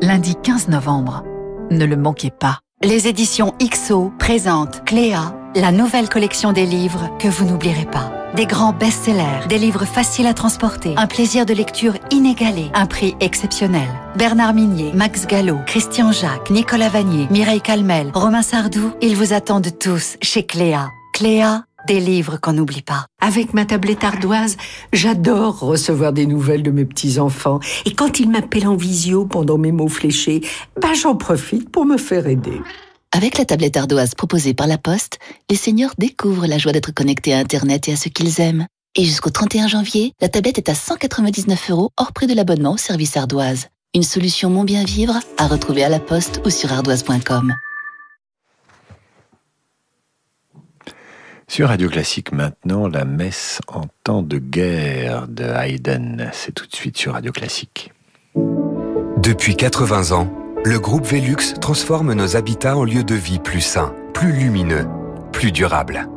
lundi 0.03 0.37
15 0.37 0.69
novembre. 0.69 1.25
Ne 1.73 1.85
le 1.85 1.97
manquez 1.97 2.31
pas. 2.31 2.61
Les 2.85 3.09
éditions 3.09 3.55
XO 3.61 4.13
présentent 4.21 4.85
Cléa, 4.85 5.35
la 5.57 5.73
nouvelle 5.73 6.09
collection 6.09 6.53
des 6.53 6.65
livres 6.65 7.11
que 7.19 7.27
vous 7.27 7.45
n'oublierez 7.45 7.87
pas. 7.87 8.13
Des 8.37 8.47
grands 8.47 8.73
best-sellers, 8.73 9.49
des 9.49 9.59
livres 9.59 9.85
faciles 9.85 10.29
à 10.29 10.33
transporter, 10.33 10.95
un 10.97 11.09
plaisir 11.09 11.45
de 11.45 11.53
lecture 11.55 11.95
inégalé, 12.13 12.71
un 12.75 12.87
prix 12.87 13.17
exceptionnel. 13.19 13.89
Bernard 14.15 14.55
Minier, 14.55 14.93
Max 14.95 15.27
Gallo, 15.27 15.57
Christian 15.67 16.13
Jacques, 16.13 16.51
Nicolas 16.51 16.89
Vanier, 16.89 17.27
Mireille 17.31 17.61
Calmel, 17.61 18.13
Romain 18.15 18.43
Sardou, 18.43 18.93
ils 19.03 19.17
vous 19.17 19.33
attendent 19.33 19.77
tous 19.81 20.17
chez 20.23 20.47
Cléa. 20.47 20.89
Cléa, 21.15 21.65
des 21.87 22.01
livres 22.01 22.39
qu'on 22.41 22.55
n'oublie 22.55 22.83
pas. 22.83 23.07
Avec 23.21 23.55
ma 23.55 23.65
tablette 23.65 24.05
ardoise, 24.05 24.57
j'adore 24.93 25.61
recevoir 25.61 26.13
des 26.13 26.27
nouvelles 26.27 26.63
de 26.63 26.71
mes 26.71 26.85
petits-enfants. 26.85 27.61
Et 27.85 27.95
quand 27.95 28.21
ils 28.21 28.31
m'appellent 28.31 28.69
en 28.69 28.77
visio 28.77 29.25
pendant 29.25 29.59
mes 29.59 29.73
mots 29.73 29.89
fléchés, 29.89 30.41
ben 30.81 30.95
j'en 30.95 31.17
profite 31.17 31.71
pour 31.71 31.85
me 31.85 31.97
faire 31.97 32.27
aider. 32.27 32.61
Avec 33.13 33.39
la 33.39 33.45
tablette 33.45 33.77
ardoise 33.77 34.15
proposée 34.15 34.55
par 34.55 34.67
la 34.67 34.77
Poste, 34.77 35.19
les 35.51 35.57
seniors 35.57 35.95
découvrent 35.99 36.47
la 36.47 36.59
joie 36.59 36.73
d'être 36.73 36.93
connectés 36.93 37.33
à 37.33 37.39
Internet 37.39 37.89
et 37.89 37.93
à 37.93 37.97
ce 37.97 38.09
qu'ils 38.09 38.41
aiment. 38.41 38.67
Et 38.97 39.05
jusqu'au 39.05 39.31
31 39.31 39.69
janvier, 39.69 40.13
la 40.21 40.29
tablette 40.29 40.59
est 40.59 40.69
à 40.69 40.75
199 40.75 41.71
euros 41.71 41.91
hors 41.97 42.13
prix 42.13 42.27
de 42.27 42.35
l'abonnement 42.35 42.73
au 42.73 42.79
service 42.79 43.17
ardoise. 43.17 43.69
Une 43.95 44.03
solution 44.03 44.51
mon 44.51 44.65
bien 44.65 44.85
vivre 44.85 45.19
à 45.39 45.47
retrouver 45.47 45.85
à 45.85 45.89
la 45.89 46.01
Poste 46.01 46.43
ou 46.45 46.51
sur 46.51 46.73
ardoise.com. 46.73 47.55
Sur 51.49 51.69
Radio 51.69 51.89
Classique 51.89 52.31
maintenant, 52.31 52.89
la 52.89 53.07
messe 53.07 53.61
en 53.69 53.81
temps 54.05 54.23
de 54.23 54.37
guerre 54.37 55.27
de 55.29 55.45
Haydn. 55.45 56.29
C'est 56.33 56.53
tout 56.53 56.67
de 56.67 56.77
suite 56.77 56.99
sur 56.99 57.15
Radio 57.15 57.33
Classique. 57.33 57.91
Depuis 59.17 59.57
80 59.57 60.13
ans, 60.13 60.31
le 60.65 60.79
groupe 60.79 61.07
Velux 61.07 61.55
transforme 61.59 62.13
nos 62.13 62.37
habitats 62.37 62.77
en 62.77 62.85
lieux 62.85 63.03
de 63.03 63.15
vie 63.15 63.39
plus 63.39 63.63
sains, 63.63 63.95
plus 64.13 64.33
lumineux, 64.33 64.87
plus 65.33 65.51
durables. 65.51 66.09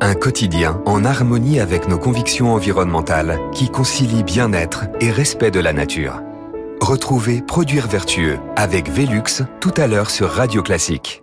Un 0.00 0.14
quotidien 0.14 0.82
en 0.84 1.04
harmonie 1.04 1.60
avec 1.60 1.88
nos 1.88 1.98
convictions 1.98 2.52
environnementales 2.52 3.38
qui 3.54 3.70
concilie 3.70 4.24
bien-être 4.24 4.86
et 5.00 5.12
respect 5.12 5.52
de 5.52 5.60
la 5.60 5.72
nature. 5.72 6.20
Retrouvez 6.80 7.40
Produire 7.40 7.86
vertueux 7.86 8.38
avec 8.56 8.90
Velux 8.90 9.42
tout 9.60 9.72
à 9.76 9.86
l'heure 9.86 10.10
sur 10.10 10.28
Radio 10.28 10.62
Classique. 10.62 11.22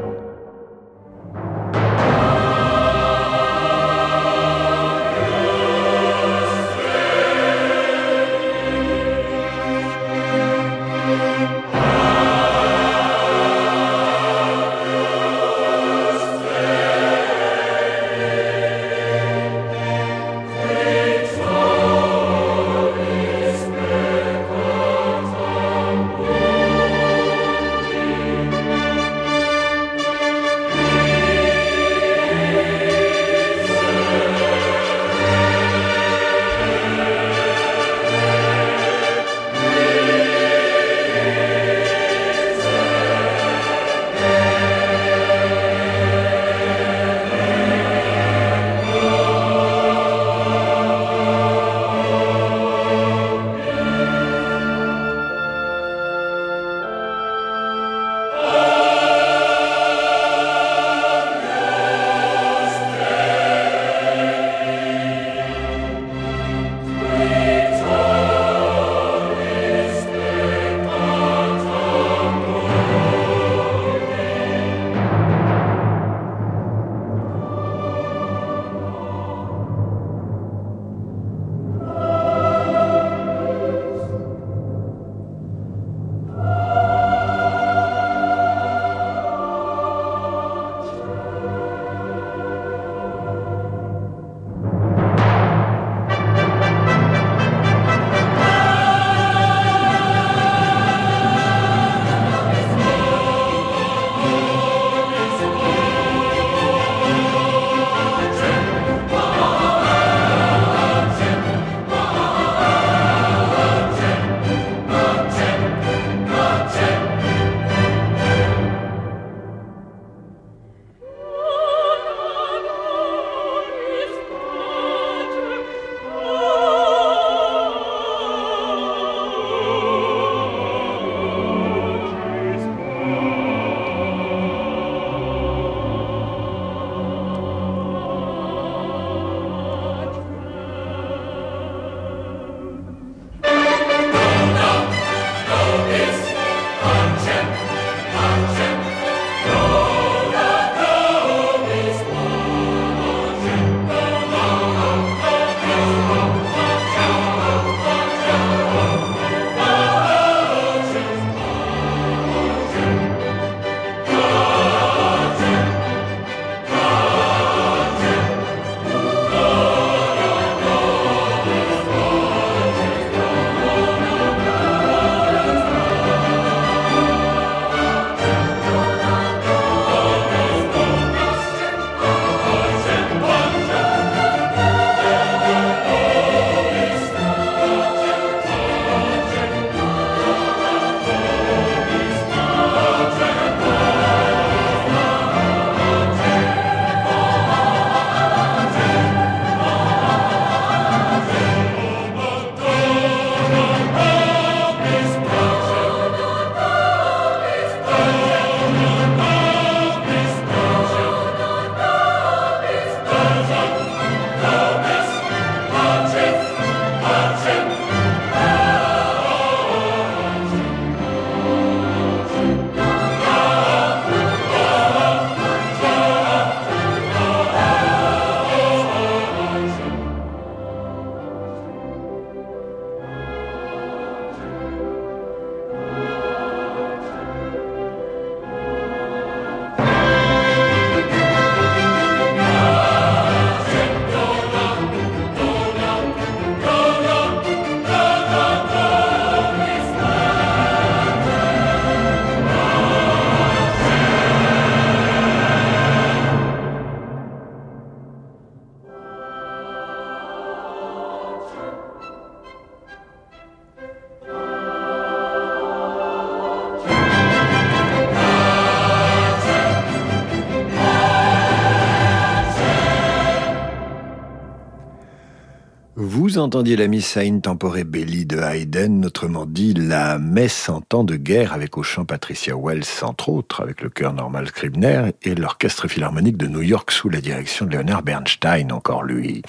Entendiez 276.41 276.75
la 276.75 276.87
missa 276.87 277.21
in 277.21 277.39
tempore 277.39 277.83
belli 277.85 278.25
de 278.25 278.37
Haydn, 278.37 279.05
autrement 279.05 279.45
dit 279.45 279.73
la 279.73 280.17
messe 280.17 280.69
en 280.69 280.81
temps 280.81 281.03
de 281.03 281.15
guerre 281.15 281.53
avec 281.53 281.77
au 281.77 281.83
chant 281.83 282.03
Patricia 282.03 282.55
Wells, 282.57 283.03
entre 283.03 283.29
autres, 283.29 283.61
avec 283.61 283.81
le 283.81 283.89
chœur 283.89 284.13
Normal 284.13 284.47
Scribner 284.47 285.11
et 285.21 285.35
l'orchestre 285.35 285.87
philharmonique 285.87 286.37
de 286.37 286.47
New 286.47 286.63
York 286.63 286.91
sous 286.91 287.09
la 287.09 287.21
direction 287.21 287.65
de 287.65 287.77
Leonard 287.77 288.01
Bernstein, 288.01 288.71
encore 288.71 289.03
lui. 289.03 289.43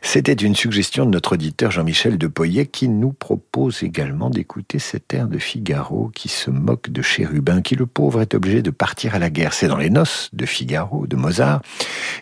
C'était 0.00 0.32
une 0.32 0.54
suggestion 0.54 1.06
de 1.06 1.10
notre 1.10 1.32
auditeur 1.32 1.70
Jean-Michel 1.70 2.18
Depoyet 2.18 2.66
qui 2.66 2.88
nous 2.88 3.12
propose 3.12 3.82
également 3.82 4.30
d'écouter 4.30 4.78
cet 4.78 5.12
air 5.14 5.28
de 5.28 5.38
Figaro 5.38 6.10
qui 6.14 6.28
se 6.28 6.50
moque 6.50 6.90
de 6.90 7.02
Chérubin, 7.02 7.62
qui 7.62 7.74
le 7.74 7.86
pauvre 7.86 8.20
est 8.20 8.34
obligé 8.34 8.62
de 8.62 8.70
partir 8.70 9.14
à 9.14 9.18
la 9.18 9.30
guerre. 9.30 9.54
C'est 9.54 9.68
dans 9.68 9.78
les 9.78 9.90
noces 9.90 10.30
de 10.32 10.46
Figaro, 10.46 11.06
de 11.06 11.16
Mozart. 11.16 11.62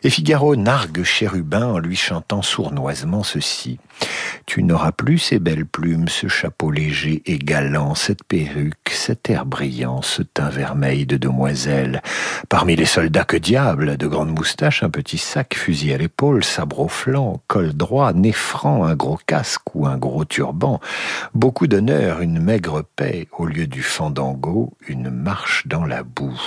Et 0.05 0.11
Figaro 0.11 0.57
nargue 0.57 1.03
Chérubin 1.03 1.67
en 1.67 1.79
lui 1.79 1.97
chantant 1.97 2.43
sournoisement 2.43 3.23
ceci. 3.23 3.79
Tu 4.47 4.63
n'auras 4.63 4.93
plus 4.93 5.19
ces 5.19 5.39
belles 5.39 5.67
plumes, 5.67 6.09
ce 6.09 6.29
chapeau 6.29 6.71
léger 6.71 7.23
et 7.27 7.39
galant, 7.39 7.95
cette 7.95 8.25
perruque, 8.25 8.91
cet 8.91 9.31
air 9.31 9.47
brillant, 9.47 10.03
ce 10.03 10.23
teint 10.23 10.51
vermeil 10.51 11.07
de 11.07 11.17
demoiselle. 11.17 12.03
Parmi 12.49 12.77
les 12.77 12.85
soldats, 12.85 13.25
que 13.25 13.37
diable 13.37 13.97
De 13.97 14.07
grandes 14.07 14.37
moustaches, 14.37 14.83
un 14.83 14.91
petit 14.91 15.19
sac, 15.19 15.55
fusil 15.55 15.93
à 15.93 15.99
l'épaule, 15.99 16.45
sabre 16.45 16.81
au 16.81 16.89
flanc, 16.89 17.41
col 17.47 17.73
droit, 17.73 18.13
nez 18.13 18.33
franc, 18.33 18.85
un 18.85 18.95
gros 18.95 19.19
casque 19.27 19.75
ou 19.75 19.87
un 19.87 19.97
gros 19.97 20.25
turban. 20.25 20.81
Beaucoup 21.35 21.67
d'honneur, 21.67 22.21
une 22.21 22.41
maigre 22.41 22.85
paix, 22.97 23.29
au 23.39 23.47
lieu 23.47 23.67
du 23.67 23.83
fandango, 23.83 24.73
une 24.89 25.11
marche 25.11 25.67
dans 25.67 25.85
la 25.85 26.03
boue. 26.03 26.41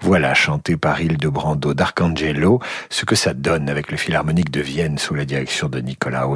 Voilà, 0.00 0.34
chanté 0.34 0.76
par 0.76 1.00
Hildebrando 1.00 1.74
d'Arcangelo, 1.74 2.60
ce 2.90 3.04
que 3.04 3.16
ça 3.16 3.34
donne 3.34 3.68
avec 3.68 3.90
le 3.90 3.96
Philharmonique 3.96 4.50
de 4.50 4.60
Vienne 4.60 4.98
sous 4.98 5.14
la 5.14 5.24
direction 5.24 5.68
de 5.68 5.80
Nicolas 5.80 6.28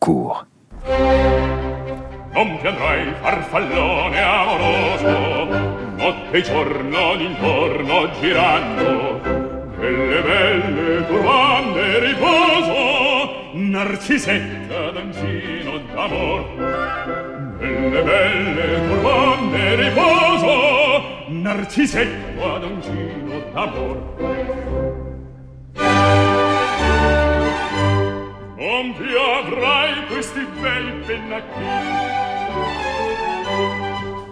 Goncourt. 0.00 0.46
Non 2.32 2.58
piangrai 2.58 3.12
farfallone 3.20 4.22
amoroso, 4.22 5.44
notte 5.96 6.38
e 6.38 6.42
giorno 6.42 7.16
d'intorno 7.16 8.10
girando, 8.18 9.20
nelle 9.78 10.22
belle 10.22 11.06
turbande 11.06 11.98
riposo, 12.00 13.52
narcisetta 13.52 14.90
d'angino 14.90 15.78
d'amor. 15.92 16.44
Nelle 17.58 18.02
belle 18.02 18.86
turbande 18.88 19.74
riposo, 19.76 21.02
narcisetta 21.28 22.58
d'angino 22.58 23.38
d'amor. 23.52 24.89
Compi 28.60 29.08
avrai 29.16 30.04
questi 30.04 30.46
bei 30.60 30.92
pennacchini 31.06 31.96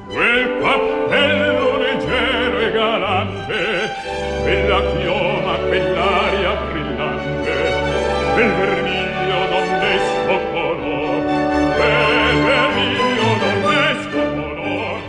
Quel 0.07 0.59
cappello 0.61 1.79
leggero 1.79 2.59
e 2.59 2.71
galante 2.71 3.91
Quella 4.43 4.81
chioma, 4.99 5.55
quell'aria 5.67 6.55
brillante 6.57 7.57
Quel 8.35 8.53
vermiglio 8.53 9.39
non 9.49 9.79
desco 9.81 10.39
color 10.53 11.25
Quel 11.75 12.43
vermiglio 12.45 13.29
non 13.41 13.57
desco 13.63 14.21
color 14.35 15.01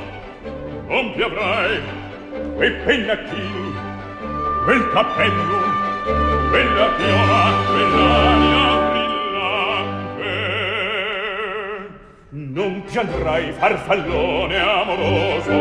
Compi 0.88 1.22
avrai 1.24 1.82
quei 2.56 2.72
pennacchini 2.72 3.74
Quel 4.64 4.90
cappello, 4.94 5.60
quella 6.52 6.96
chioma, 6.96 7.52
quell'aria 7.68 8.89
Non 12.52 12.82
piangrai 12.84 13.52
farfallone 13.52 14.58
amoroso, 14.60 15.54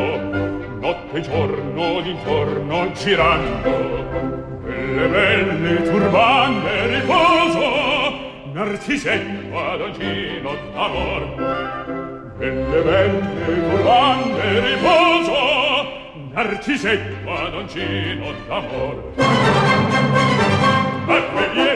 notte 0.80 1.18
e 1.18 1.20
giorno 1.20 2.00
d'intorno 2.00 2.90
girando, 2.92 4.08
quelle 4.62 5.08
belle 5.08 5.82
turbande 5.82 6.86
riposo, 6.86 8.52
narcisetto 8.54 9.58
adagino 9.58 10.54
d'amor. 10.72 12.34
Belle 12.38 12.82
belle 12.82 13.44
turbande 13.44 14.60
riposo, 14.60 15.36
narcisetto 16.32 17.30
adagino 17.30 18.32
d'amor. 18.46 19.12
Acque 21.06 21.67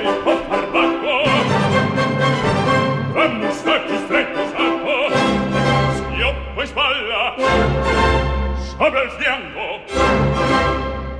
a 8.85 8.91
bel 8.91 9.11
fianco. 9.11 9.81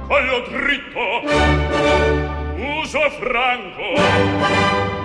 Collo 0.09 0.41
dritto. 0.49 1.23
Uso 2.57 3.11
franco. 3.21 3.95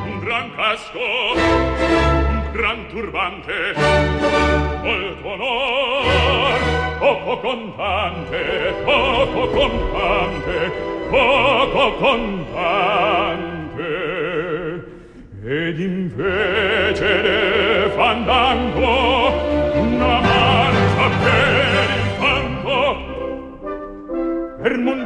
Un 0.06 0.20
gran 0.20 0.50
casco. 0.56 1.00
Un 1.36 2.52
gran 2.54 2.88
turbante. 2.88 3.74
Molto 4.82 5.28
onor. 5.28 6.60
Poco 6.98 7.38
contante. 7.42 8.74
Poco 8.84 9.48
contante. 9.50 10.72
Poco 11.12 11.94
contante. 11.98 13.58
Ed 15.46 15.80
invece 15.80 17.22
de 17.22 17.92
fandango. 17.96 19.47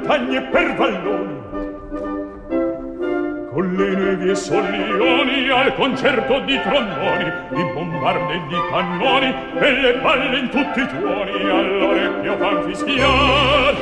Montagne 0.02 0.41
per 0.41 0.76
valloni. 0.76 1.39
Con 3.52 3.76
le 3.76 3.95
nevi 3.95 4.30
e 4.30 4.36
solioni 4.36 5.49
al 5.49 5.76
concerto 5.76 6.39
di 6.41 6.60
tromboni 6.62 7.32
di 7.49 7.64
bombarde 7.74 8.34
e 8.34 8.41
di 8.47 8.56
cannoni 8.70 9.36
e 9.60 9.72
le 9.72 9.93
palle 9.95 10.38
in 10.39 10.49
tutti 10.49 10.80
i 10.80 10.88
tuoni 10.88 11.49
all'orecchio 11.49 12.38
fan 12.38 12.64
fischiar 12.64 13.76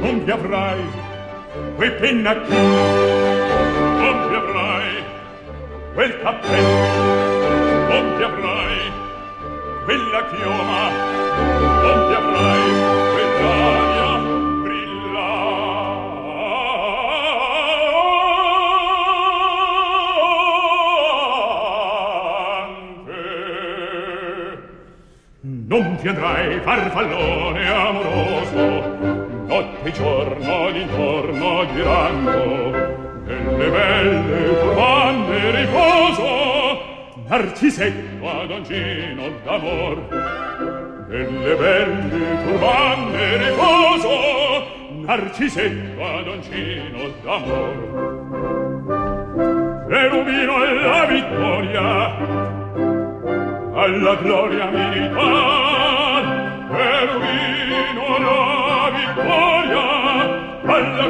non 0.00 0.24
ti 0.24 0.30
avrai 0.30 0.80
quei 1.76 1.92
pennacchi 1.92 2.56
non 2.56 4.28
ti 4.28 4.34
avrai 4.34 5.04
quel 5.94 6.20
cappello 6.20 7.88
non 7.88 8.14
ti 8.16 8.22
avrai 8.24 8.92
quella 9.84 10.24
chioma 10.34 10.90
non 11.82 12.08
ti 12.08 12.14
avrai 12.14 13.14
quell'aria 13.14 13.85
non 25.82 25.96
piandrai 25.96 26.60
farfallone 26.60 27.68
amoroso. 27.68 28.96
Notte 29.46 29.88
e 29.88 29.92
giorno 29.92 30.70
d'intorno 30.70 31.66
girando 31.74 33.04
nelle 33.26 33.68
belle 33.70 34.58
turbande 34.58 35.50
riposo 35.50 36.80
narcisetto 37.28 38.28
ad 38.28 38.50
angino 38.50 39.22
d'amor. 39.44 39.96
Nelle 41.08 41.54
belle 41.54 42.42
turbande 42.44 43.36
riposo 43.36 44.64
narcisetto 45.04 46.04
ad 46.04 46.26
angino 46.26 47.10
d'amor. 47.22 47.74
Cherubino 49.88 50.64
e 50.64 50.74
la 50.74 51.04
vittoria 51.04 52.65
alla 53.76 54.14
gloria 54.16 54.70
militar, 54.70 56.22
per 56.70 57.08
vino 57.20 58.18
la 58.24 58.90
vittoria, 58.96 59.84
alla 60.64 61.05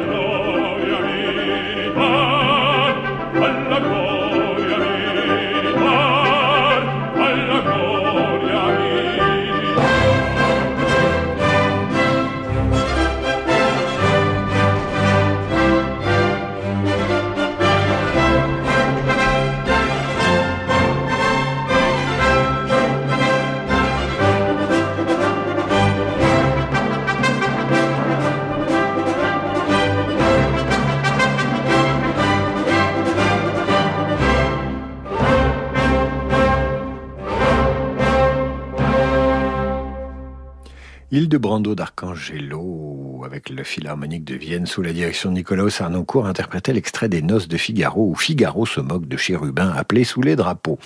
Île 41.17 41.29
de 41.29 41.39
Brando 41.39 41.73
d'Arcangelo, 41.73 43.23
avec 43.25 43.49
le 43.49 43.63
Philharmonique 43.63 44.23
de 44.23 44.35
Vienne 44.35 44.67
sous 44.67 44.83
la 44.83 44.93
direction 44.93 45.31
de 45.31 45.33
Nicolas 45.37 45.63
Arnoncourt, 45.79 46.27
interprétait 46.27 46.73
l'extrait 46.73 47.09
des 47.09 47.23
Noces 47.23 47.47
de 47.47 47.57
Figaro, 47.57 48.11
où 48.11 48.15
Figaro 48.15 48.67
se 48.67 48.81
moque 48.81 49.07
de 49.07 49.17
chérubins 49.17 49.71
appelés 49.75 50.03
sous 50.03 50.21
les 50.21 50.35
drapeaux. 50.35 50.77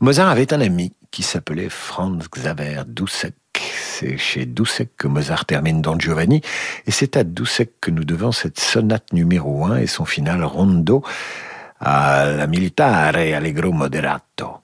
Mozart 0.00 0.30
avait 0.30 0.52
un 0.52 0.60
ami 0.60 0.94
qui 1.12 1.22
s'appelait 1.22 1.68
Franz 1.68 2.26
Xaver 2.28 2.82
Dussek. 2.88 3.36
C'est 3.54 4.18
chez 4.18 4.46
Dussek 4.46 4.96
que 4.96 5.06
Mozart 5.06 5.44
termine 5.44 5.80
Don 5.80 5.96
Giovanni, 5.96 6.40
et 6.84 6.90
c'est 6.90 7.16
à 7.16 7.22
Dussek 7.22 7.80
que 7.80 7.92
nous 7.92 8.04
devons 8.04 8.32
cette 8.32 8.58
sonate 8.58 9.12
numéro 9.12 9.64
1 9.64 9.76
et 9.76 9.86
son 9.86 10.06
final 10.06 10.42
rondo 10.42 11.04
à 11.78 12.26
la 12.26 12.48
militare 12.48 13.14
allegro 13.14 13.70
moderato. 13.70 14.56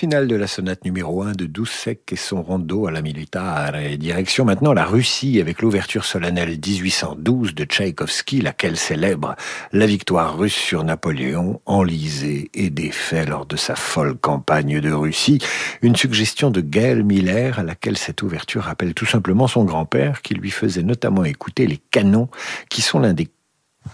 Finale 0.00 0.28
de 0.28 0.34
la 0.34 0.46
sonate 0.46 0.86
numéro 0.86 1.22
1 1.24 1.32
de 1.32 1.44
Doucek 1.44 2.10
et 2.10 2.16
son 2.16 2.42
rondo 2.42 2.86
à 2.86 2.90
la 2.90 3.02
militare 3.02 3.76
et 3.76 3.98
direction 3.98 4.46
maintenant 4.46 4.72
la 4.72 4.86
Russie 4.86 5.38
avec 5.42 5.60
l'ouverture 5.60 6.06
solennelle 6.06 6.58
1812 6.58 7.54
de 7.54 7.64
Tchaïkovski, 7.64 8.40
laquelle 8.40 8.78
célèbre 8.78 9.36
la 9.72 9.84
victoire 9.84 10.38
russe 10.38 10.54
sur 10.54 10.84
Napoléon, 10.84 11.60
enlisé 11.66 12.50
et 12.54 12.70
défait 12.70 13.26
lors 13.26 13.44
de 13.44 13.56
sa 13.56 13.76
folle 13.76 14.16
campagne 14.16 14.80
de 14.80 14.90
Russie. 14.90 15.38
Une 15.82 15.96
suggestion 15.96 16.50
de 16.50 16.62
Gaël 16.62 17.04
Miller 17.04 17.58
à 17.58 17.62
laquelle 17.62 17.98
cette 17.98 18.22
ouverture 18.22 18.62
rappelle 18.62 18.94
tout 18.94 19.04
simplement 19.04 19.48
son 19.48 19.64
grand-père 19.64 20.22
qui 20.22 20.32
lui 20.32 20.50
faisait 20.50 20.82
notamment 20.82 21.24
écouter 21.24 21.66
les 21.66 21.78
canons 21.90 22.30
qui 22.70 22.80
sont 22.80 23.00
l'un 23.00 23.12
des 23.12 23.28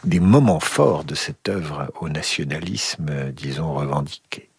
des 0.04 0.20
moments 0.20 0.60
forts 0.60 1.02
de 1.02 1.16
cette 1.16 1.48
œuvre 1.48 1.90
au 2.00 2.08
nationalisme, 2.08 3.32
disons, 3.32 3.74
revendiqué. 3.74 4.50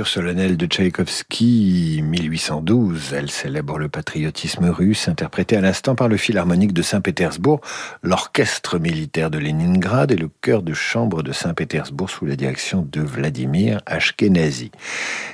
Solennelle 0.00 0.56
de 0.56 0.66
Tchaïkovski, 0.66 2.00
1812. 2.02 3.12
Elle 3.12 3.30
célèbre 3.30 3.78
le 3.78 3.90
patriotisme 3.90 4.70
russe, 4.70 5.06
interprété 5.06 5.56
à 5.56 5.60
l'instant 5.60 5.94
par 5.94 6.08
le 6.08 6.16
Philharmonique 6.16 6.72
de 6.72 6.80
Saint-Pétersbourg, 6.80 7.60
l'orchestre 8.02 8.78
militaire 8.78 9.30
de 9.30 9.38
Leningrad 9.38 10.10
et 10.10 10.16
le 10.16 10.30
chœur 10.40 10.62
de 10.62 10.72
chambre 10.72 11.22
de 11.22 11.32
Saint-Pétersbourg 11.32 12.08
sous 12.08 12.24
la 12.24 12.36
direction 12.36 12.88
de 12.90 13.02
Vladimir 13.02 13.80
Ashkenazi. 13.84 14.70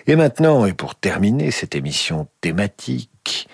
Et 0.09 0.17
maintenant, 0.17 0.67
et 0.67 0.73
pour 0.73 0.97
terminer 0.97 1.53
cette 1.53 1.77
émission 1.77 2.27
thématique, 2.41 3.49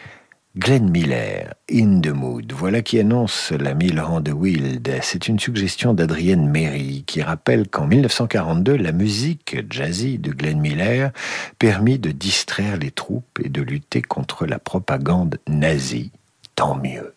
Glenn 0.57 0.88
Miller, 0.88 1.55
In 1.68 2.00
the 2.00 2.11
Mood, 2.11 2.52
voilà 2.52 2.80
qui 2.80 3.00
annonce 3.00 3.50
la 3.50 3.74
mille 3.74 4.00
rangs 4.00 4.20
de 4.20 4.30
Wild. 4.30 4.88
C'est 5.02 5.26
une 5.26 5.40
suggestion 5.40 5.94
d'Adrienne 5.94 6.48
Mary 6.48 7.02
qui 7.09 7.22
rappelle 7.22 7.68
qu'en 7.68 7.88
1942, 7.88 8.76
la 8.76 8.92
musique 8.92 9.57
jazzy 9.68 10.18
de 10.18 10.30
Glenn 10.30 10.61
Miller 10.61 11.11
permit 11.59 11.98
de 11.98 12.12
distraire 12.12 12.76
les 12.76 12.92
troupes 12.92 13.40
et 13.44 13.48
de 13.48 13.62
lutter 13.62 14.00
contre 14.00 14.46
la 14.46 14.61
propagande 14.61 15.38
nazie. 15.48 16.12
Tant 16.55 16.76
mieux. 16.76 17.12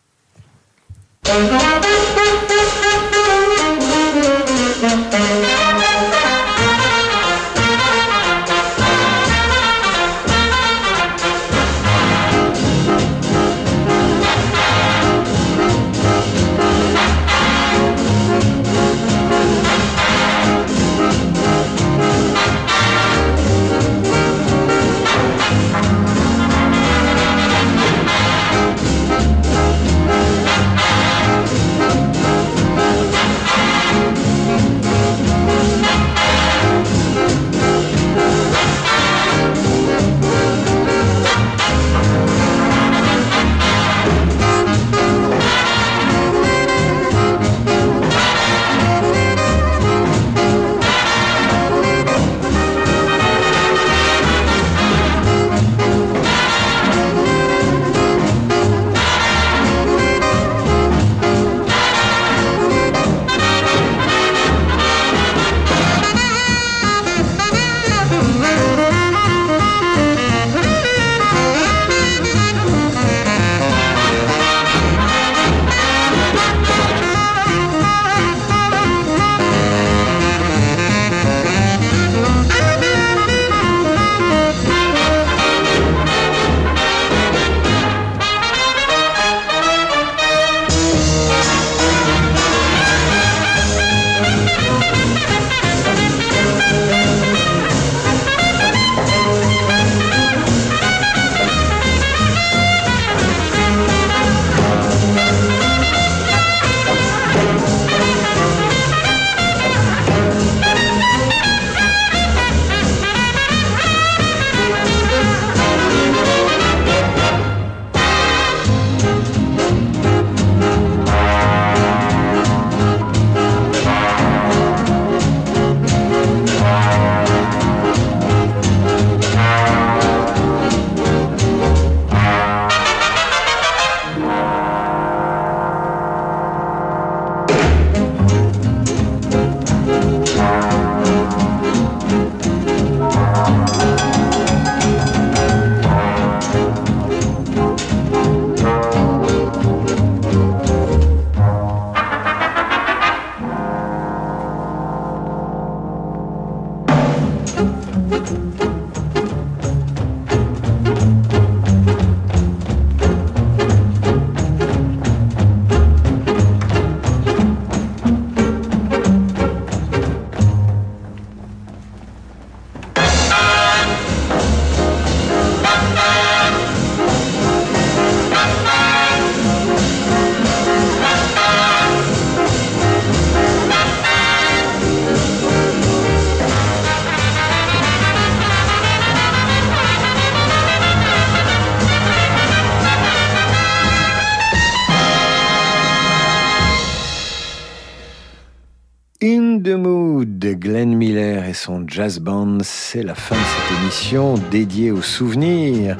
Son 201.53 201.84
jazz 201.88 202.20
band, 202.20 202.57
c'est 202.61 203.03
la 203.03 203.15
fin 203.15 203.36
de 203.36 203.41
cette 203.41 203.80
émission 203.80 204.36
dédiée 204.51 204.91
aux 204.91 205.01
souvenirs, 205.01 205.97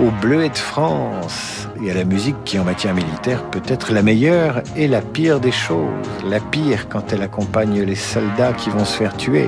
aux 0.00 0.10
Bleuets 0.22 0.48
de 0.48 0.56
France 0.56 1.68
et 1.82 1.90
à 1.90 1.94
la 1.94 2.04
musique 2.04 2.36
qui 2.44 2.58
en 2.58 2.64
matière 2.64 2.94
militaire 2.94 3.42
peut 3.50 3.62
être 3.66 3.92
la 3.92 4.02
meilleure 4.02 4.62
et 4.76 4.86
la 4.86 5.00
pire 5.00 5.40
des 5.40 5.52
choses. 5.52 5.88
La 6.28 6.40
pire 6.40 6.88
quand 6.88 7.12
elle 7.12 7.22
accompagne 7.22 7.82
les 7.82 7.94
soldats 7.96 8.52
qui 8.52 8.70
vont 8.70 8.84
se 8.84 8.96
faire 8.96 9.16
tuer. 9.16 9.46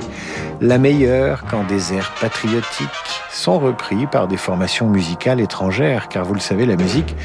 La 0.59 0.77
meilleure 0.77 1.45
quand 1.49 1.63
des 1.67 1.93
airs 1.93 2.13
patriotiques 2.19 2.89
sont 3.31 3.59
repris 3.59 4.07
par 4.07 4.27
des 4.27 4.37
formations 4.37 4.87
musicales 4.87 5.39
étrangères, 5.39 6.09
car 6.09 6.25
vous 6.25 6.33
le 6.33 6.39
savez, 6.39 6.65
la 6.65 6.75
musique 6.75 7.15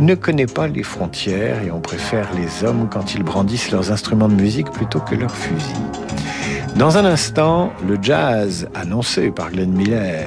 ne 0.00 0.14
connaît 0.14 0.46
pas 0.46 0.66
les 0.66 0.82
frontières 0.82 1.62
et 1.62 1.70
on 1.70 1.80
préfère 1.80 2.28
les 2.34 2.66
hommes 2.66 2.88
quand 2.90 3.14
ils 3.14 3.22
brandissent 3.22 3.70
leurs 3.70 3.92
instruments 3.92 4.28
de 4.28 4.34
musique 4.34 4.70
plutôt 4.70 5.00
que 5.00 5.14
leurs 5.14 5.34
fusils. 5.34 5.76
Dans 6.76 6.96
un 6.96 7.04
instant, 7.04 7.70
le 7.86 7.98
jazz 8.00 8.68
annoncé 8.74 9.30
par 9.30 9.50
Glenn 9.50 9.72
Miller 9.72 10.26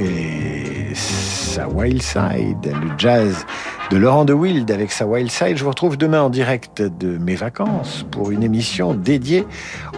et 0.00 0.94
sa 0.94 1.68
Wild 1.68 2.02
Side, 2.02 2.64
le 2.64 2.90
jazz 2.96 3.46
de 3.90 3.96
Laurent 3.96 4.24
de 4.24 4.32
Wild 4.32 4.70
avec 4.70 4.92
sa 4.92 5.06
Wild 5.06 5.30
Side. 5.30 5.56
Je 5.56 5.64
vous 5.64 5.70
retrouve 5.70 5.96
demain 5.96 6.22
en 6.22 6.30
direct 6.30 6.82
de 6.82 7.18
mes 7.18 7.34
vacances 7.34 8.04
pour 8.10 8.30
une 8.30 8.42
émission 8.42 8.94
dédiée 8.94 9.46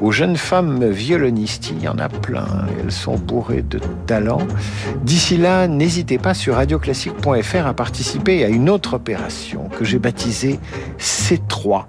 aux 0.00 0.12
jeunes 0.12 0.36
femmes 0.36 0.88
violonistes. 0.88 1.70
Il 1.70 1.82
y 1.82 1.88
en 1.88 1.98
a 1.98 2.08
plein, 2.08 2.66
elles 2.82 2.92
sont 2.92 3.16
bourrées 3.16 3.62
de 3.62 3.80
talent. 4.06 4.46
D'ici 5.02 5.36
là, 5.36 5.68
n'hésitez 5.68 6.18
pas 6.18 6.34
sur 6.34 6.54
radioclassique.fr 6.54 7.66
à 7.66 7.74
participer 7.74 8.44
à 8.44 8.48
une 8.48 8.70
autre 8.70 8.94
opération 8.94 9.68
que 9.78 9.84
j'ai 9.84 9.98
baptisée 9.98 10.58
C3 10.98 11.84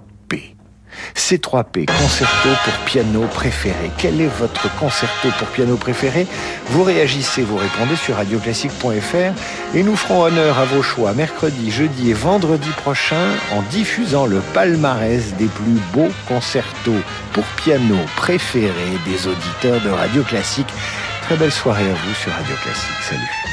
C3P, 1.16 1.86
concerto 1.86 2.48
pour 2.64 2.74
piano 2.84 3.22
préféré. 3.32 3.90
Quel 3.98 4.20
est 4.20 4.30
votre 4.38 4.74
concerto 4.76 5.28
pour 5.38 5.48
piano 5.48 5.76
préféré? 5.76 6.26
Vous 6.70 6.82
réagissez, 6.82 7.42
vous 7.42 7.56
répondez 7.56 7.96
sur 7.96 8.16
radioclassique.fr 8.16 9.76
et 9.76 9.82
nous 9.82 9.96
ferons 9.96 10.22
honneur 10.22 10.58
à 10.58 10.64
vos 10.64 10.82
choix 10.82 11.12
mercredi, 11.12 11.70
jeudi 11.70 12.10
et 12.10 12.14
vendredi 12.14 12.70
prochain 12.76 13.28
en 13.52 13.62
diffusant 13.70 14.26
le 14.26 14.40
palmarès 14.54 15.34
des 15.36 15.46
plus 15.46 15.80
beaux 15.92 16.10
concertos 16.28 17.00
pour 17.32 17.44
piano 17.62 17.96
préférés 18.16 18.98
des 19.06 19.26
auditeurs 19.26 19.80
de 19.82 19.90
Radio 19.90 20.22
Classique. 20.22 20.72
Très 21.22 21.36
belle 21.36 21.52
soirée 21.52 21.88
à 21.88 21.94
vous 21.94 22.14
sur 22.14 22.32
Radio 22.32 22.54
Classique. 22.62 23.02
Salut. 23.08 23.51